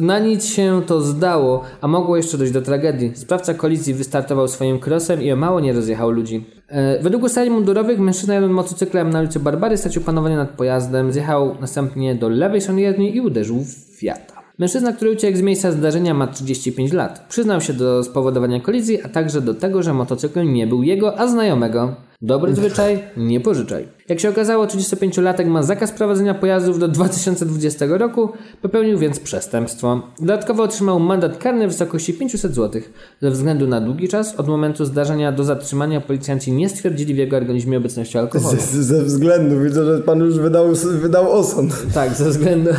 [0.00, 3.12] na nic się to zdało, a mogło jeszcze dojść do tragedii.
[3.14, 6.46] Sprawca kolizji wystartował swoim krosem i o mało nie rozjechał ludzi.
[6.68, 11.56] E, Według ustaleń mundurowych mężczyzna jadąc motocyklem na ulicy Barbary stracił panowanie nad pojazdem, zjechał
[11.60, 14.37] następnie do lewej strony jezdni i uderzył w Fiata.
[14.58, 17.26] Mężczyzna, który uciekł z miejsca zdarzenia ma 35 lat.
[17.28, 21.26] Przyznał się do spowodowania kolizji, a także do tego, że motocykl nie był jego, a
[21.26, 21.94] znajomego.
[22.22, 23.88] Dobry zwyczaj, nie pożyczaj.
[24.08, 28.28] Jak się okazało, 35-latek ma zakaz prowadzenia pojazdów do 2020 roku,
[28.62, 30.02] popełnił więc przestępstwo.
[30.20, 32.82] Dodatkowo otrzymał mandat karny w wysokości 500 zł.
[33.22, 37.36] Ze względu na długi czas, od momentu zdarzenia do zatrzymania policjanci nie stwierdzili w jego
[37.36, 38.58] organizmie obecności alkoholu.
[38.60, 40.66] Ze, ze względu, widzę, że pan już wydał,
[41.00, 41.86] wydał osąd.
[41.94, 42.70] Tak, ze względu...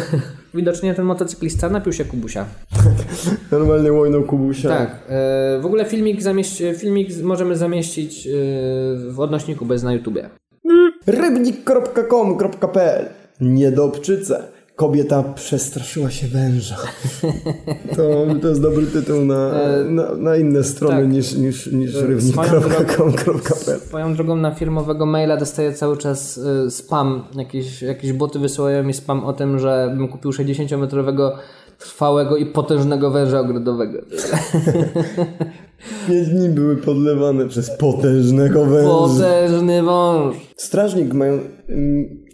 [0.54, 2.45] Widocznie ten motocyklista napił się kubusia.
[3.52, 4.70] Normalnie łojną kubusia.
[4.70, 5.00] Tak.
[5.10, 8.32] E, w ogóle filmik, zamieść, filmik możemy zamieścić e,
[9.12, 10.30] w odnośniku bez na YouTubie.
[11.08, 13.10] Rybnik.com.pl
[13.41, 14.43] Niedobczyce.
[14.80, 16.75] Kobieta przestraszyła się węża.
[17.95, 19.51] To, to jest dobry tytuł na,
[19.89, 21.11] na, na inne strony tak.
[21.11, 27.23] niż, niż, niż Swoją rybnik.com.pl Swoją drogą na firmowego maila dostaję cały czas e, spam.
[27.36, 31.32] Jakieś, jakieś boty wysyłają mi spam o tym, że bym kupił 60-metrowego
[31.80, 33.99] trwałego i potężnego węża ogrodowego.
[36.07, 38.89] Pięć dni były podlewane przez potężnego węża.
[38.89, 40.36] Potężny wąż.
[40.57, 41.39] Strażnik mają...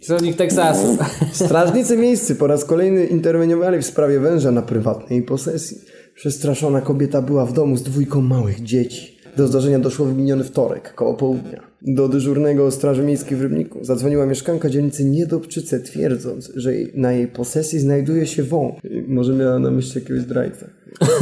[0.02, 0.98] Strażnik Teksasu.
[1.44, 5.78] Strażnicy miejscy po raz kolejny interweniowali w sprawie węża na prywatnej posesji.
[6.14, 9.18] Przestraszona kobieta była w domu z dwójką małych dzieci.
[9.36, 11.65] Do zdarzenia doszło w miniony wtorek, koło południa.
[11.82, 17.78] Do dyżurnego Straży Miejskiej w Rybniku zadzwoniła mieszkanka dzielnicy Niedobczyce, twierdząc, że na jej posesji
[17.78, 18.74] znajduje się wąż.
[19.08, 20.70] Może miała na myśli jakiegoś zdrajcę.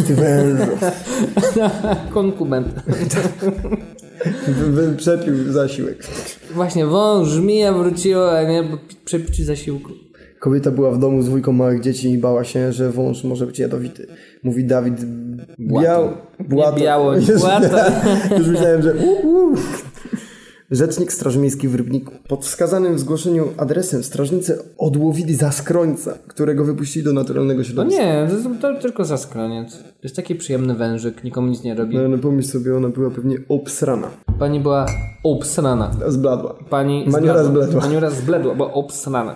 [0.06, 0.72] Ty wężu.
[4.70, 6.06] Wy- Przepił zasiłek.
[6.54, 8.64] Właśnie, wąż, żmija wróciła, nie?
[9.04, 9.92] Przepić zasiłku.
[10.40, 13.58] Kobieta była w domu z dwójką małych dzieci i bała się, że wąż może być
[13.58, 14.06] jadowity.
[14.42, 14.94] Mówi Dawid
[15.60, 16.08] Biał...
[16.50, 17.78] Nie biało, Już, Błato.
[18.38, 18.94] już myślałem, że...
[18.94, 19.58] Uh, uh.
[20.74, 22.12] Rzecznik Straży Miejskiej w Rybniku.
[22.28, 28.02] Pod wskazanym w zgłoszeniu adresem strażnicy odłowili zaskrońca, którego wypuścili do naturalnego No środowiska.
[28.02, 28.28] nie,
[28.60, 29.78] to, to tylko zaskroniec.
[30.02, 31.96] Jest taki przyjemny wężyk, nikomu nic nie robi.
[31.96, 34.10] No, no pomyśl sobie, ona była pewnie obsrana.
[34.38, 34.86] Pani była
[35.24, 35.90] obsrana.
[36.08, 36.54] Zbladła.
[36.70, 37.80] Pani Maniura zbledła.
[37.80, 39.34] Maniura zbledła, bo obsrana.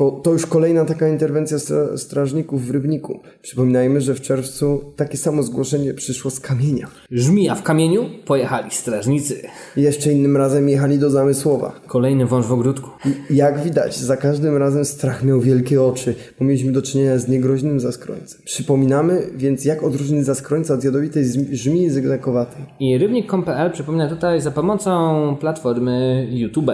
[0.00, 3.20] Po, to już kolejna taka interwencja stra- strażników w Rybniku.
[3.42, 6.86] Przypominajmy, że w czerwcu takie samo zgłoszenie przyszło z kamienia.
[7.10, 9.42] Żmija w kamieniu, pojechali strażnicy.
[9.76, 11.72] Jeszcze innym razem jechali do Zamysłowa.
[11.86, 12.90] Kolejny wąż w ogródku.
[13.30, 17.28] I Jak widać, za każdym razem strach miał wielkie oczy, bo mieliśmy do czynienia z
[17.28, 18.40] niegroźnym zaskrońcem.
[18.44, 22.62] Przypominamy więc, jak odróżnić zaskrońca od jadowitej żmii zygzakowatej.
[22.80, 26.70] I rybnik.pl przypomina tutaj za pomocą platformy YouTube.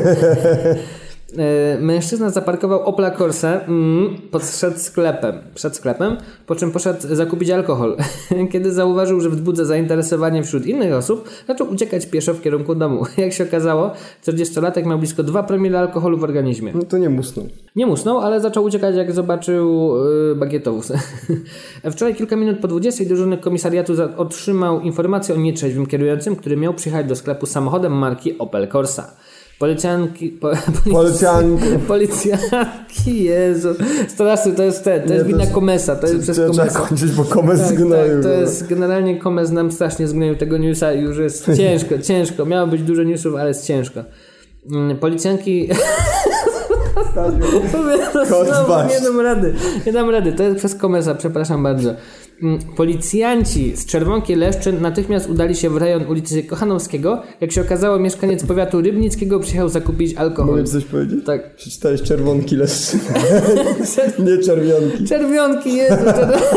[1.36, 4.42] E, Mężczyzna zaparkował Opla Corsa mm, pod
[4.76, 6.16] sklepem, przed sklepem,
[6.46, 7.96] po czym poszedł zakupić alkohol.
[8.52, 13.04] Kiedy zauważył, że wzbudza zainteresowanie wśród innych osób, zaczął uciekać pieszo w kierunku domu.
[13.16, 13.90] Jak się okazało,
[14.24, 16.72] 40-latek miał blisko 2 promile alkoholu w organizmie.
[16.74, 17.46] No to nie musnął.
[17.76, 19.94] Nie musnął, ale zaczął uciekać, jak zobaczył
[20.28, 20.92] yy, bagietowóz.
[21.92, 27.06] Wczoraj, kilka minut po 20, dyżurny komisariatu otrzymał informację o nietrzeźwym kierującym, który miał przyjechać
[27.06, 29.14] do sklepu samochodem marki Opel Corsa.
[29.58, 30.28] Policjanki...
[30.28, 30.50] Po,
[30.92, 31.64] Policjanki.
[31.88, 33.68] Policjanki, Jezu.
[34.08, 36.80] Straszny, to jest ten, to jest wina Komesa, to jest przez Trzeba Komesa.
[36.80, 38.12] kończyć, bo komes Tak, zgnoił.
[38.14, 42.46] tak, to jest generalnie Komes nam strasznie zgnoił tego newsa i już jest ciężko, ciężko.
[42.46, 44.00] Miało być dużo newsów, ale jest ciężko.
[44.72, 45.68] Mm, Policjanki...
[47.04, 47.34] Kot
[48.28, 49.54] Znowu nie dam rady,
[49.86, 51.94] nie dam rady, to jest przez Komesa, przepraszam bardzo.
[52.42, 57.22] Mm, Policjanci z Czerwonki Leszczyn natychmiast udali się w rejon ulicy Kochanowskiego.
[57.40, 60.56] Jak się okazało, mieszkaniec powiatu rybnickiego przyjechał zakupić alkohol.
[60.56, 61.24] Mogę coś powiedzieć?
[61.26, 61.56] Tak.
[61.56, 63.00] Przeczytałeś czerwonki leszczyn.
[64.26, 65.04] nie czerwionki.
[65.04, 66.42] Czerwionki, Jezu, czerw...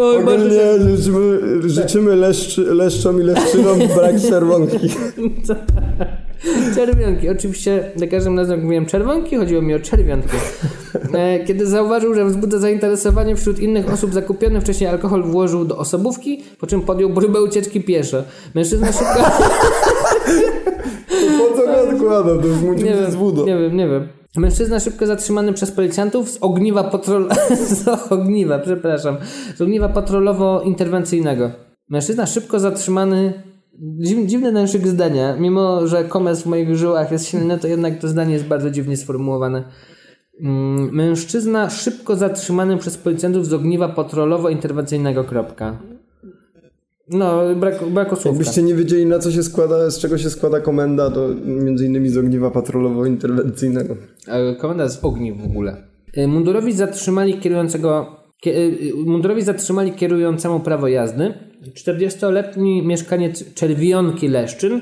[0.00, 0.46] Oj, bardzo.
[0.46, 1.40] Ogólnie życzymy,
[1.70, 4.88] życzymy leszczy, leszczom i leszczynom brak czerwonki.
[6.74, 7.28] Czerwionki.
[7.28, 10.36] Oczywiście za każdym razem jak mówiłem czerwonki, chodziło mi o czerwionki.
[11.14, 16.42] E, Kiedy zauważył, że wzbudza zainteresowanie wśród innych osób zakupiony wcześniej alkohol włożył do osobówki,
[16.60, 18.22] po czym podjął próbę ucieczki pieszo.
[18.54, 19.30] Mężczyzna szybko...
[21.38, 22.40] Po co go odkładał?
[22.40, 23.46] To już mu nie, nie wiem, z wódą.
[23.46, 24.08] nie wiem, nie wiem.
[24.36, 27.28] Mężczyzna szybko zatrzymany przez policjantów z ogniwa patrol...
[27.84, 29.16] z ogniwa, przepraszam.
[29.56, 31.50] Z ogniwa patrolowo-interwencyjnego.
[31.88, 33.42] Mężczyzna szybko zatrzymany...
[33.78, 35.36] Dziw, dziwny naszyk zdania.
[35.36, 38.96] Mimo, że komes w moich żyłach jest silny, to jednak to zdanie jest bardzo dziwnie
[38.96, 39.64] sformułowane.
[40.40, 45.24] Mm, Mężczyzna szybko zatrzymany przez policjantów z ogniwa patrolowo-interwencyjnego.
[45.24, 45.78] Kropka.
[47.08, 48.28] No, brak, brak słówka.
[48.28, 52.08] Jakbyście nie wiedzieli na co się składa, z czego się składa komenda, to między innymi
[52.08, 53.96] z ogniwa patrolowo-interwencyjnego.
[54.28, 55.76] E, Komenda z ogniw w ogóle.
[56.14, 58.16] E, Mundurowi zatrzymali kierującego.
[58.46, 61.34] kie- e, Mundurowi zatrzymali kierującemu prawo jazdy.
[61.74, 64.80] 40-letni mieszkaniec Czerwionki Leszczyn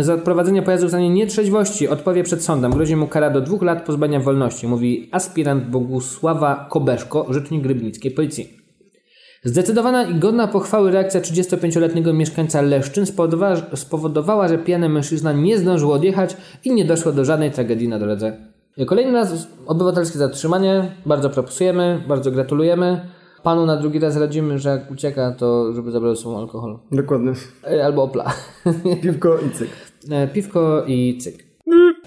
[0.00, 2.72] za prowadzenie pojazdu w stanie nietrzeźwości odpowie przed sądem.
[2.72, 8.56] Grozi mu kara do dwóch lat pozbawienia wolności, mówi aspirant Bogusława Kobeszko, rzecznik rybnickiej policji.
[9.44, 15.92] Zdecydowana i godna pochwały reakcja 35-letniego mieszkańca Leszczyn spowodowała, spowodowała, że pijany mężczyzna nie zdążył
[15.92, 18.36] odjechać i nie doszło do żadnej tragedii na drodze.
[18.86, 20.92] Kolejny raz obywatelskie zatrzymanie.
[21.06, 23.00] Bardzo propsujemy, bardzo gratulujemy.
[23.42, 26.78] Panu na drugi raz radzimy, że jak ucieka, to żeby zabrał sobą alkohol.
[26.92, 27.32] Dokładnie.
[27.70, 28.32] E, Albo opla.
[29.02, 29.68] Piwko i cyk.
[30.10, 31.44] E, Piwko i cyk.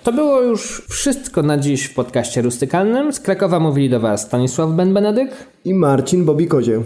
[0.03, 3.13] To było już wszystko na dziś w podcaście rustykalnym.
[3.13, 5.29] Z Krakowa mówili do Was Stanisław Ben-Benedyk.
[5.65, 6.83] I Marcin Bobby Kozieł.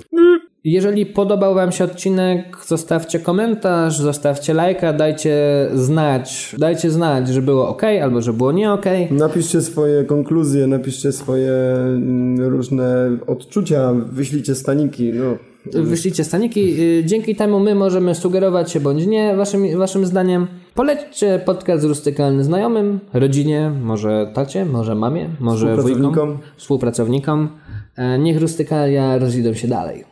[0.63, 5.35] Jeżeli podobał Wam się odcinek, zostawcie komentarz, zostawcie lajka, dajcie
[5.73, 8.85] znać, dajcie znać, że było ok albo że było nie ok.
[9.11, 15.11] Napiszcie swoje konkluzje, napiszcie swoje mm, różne odczucia, wyślijcie staniki.
[15.13, 15.37] No.
[15.83, 16.81] Wyślijcie staniki.
[16.81, 20.47] Y, Dzięki temu my możemy sugerować się bądź nie waszym, waszym zdaniem.
[20.75, 26.37] Polećcie podcast rustykalny znajomym, rodzinie, może tacie, może mamie, może wujkom, Współpracownikom.
[26.57, 27.49] współpracownikom.
[27.95, 30.08] E, Niech rustykalia rozwiną się dalej.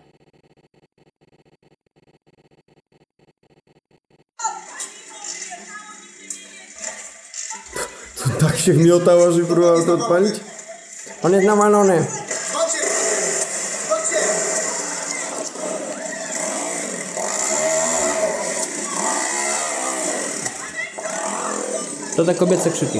[8.39, 10.35] Tak się miotała, że próbował to odpalić?
[11.23, 12.05] On jest nawalony.
[22.15, 22.99] To te kobiece krzyki.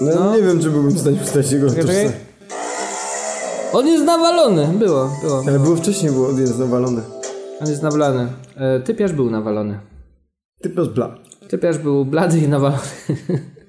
[0.00, 2.12] No, ja nie wiem, czy byłbym w stanie ustalić jego Czekaj, czekaj.
[3.72, 4.66] On jest nawalony.
[4.66, 5.42] Było, było.
[5.48, 7.02] Ale było wcześniej, było on jest nawalony.
[7.60, 8.28] On jest nawalony.
[8.56, 9.78] E, Typiarz był nawalony.
[10.62, 11.18] Ty plus bla.
[11.48, 12.82] Typiarz był blady i nawalony.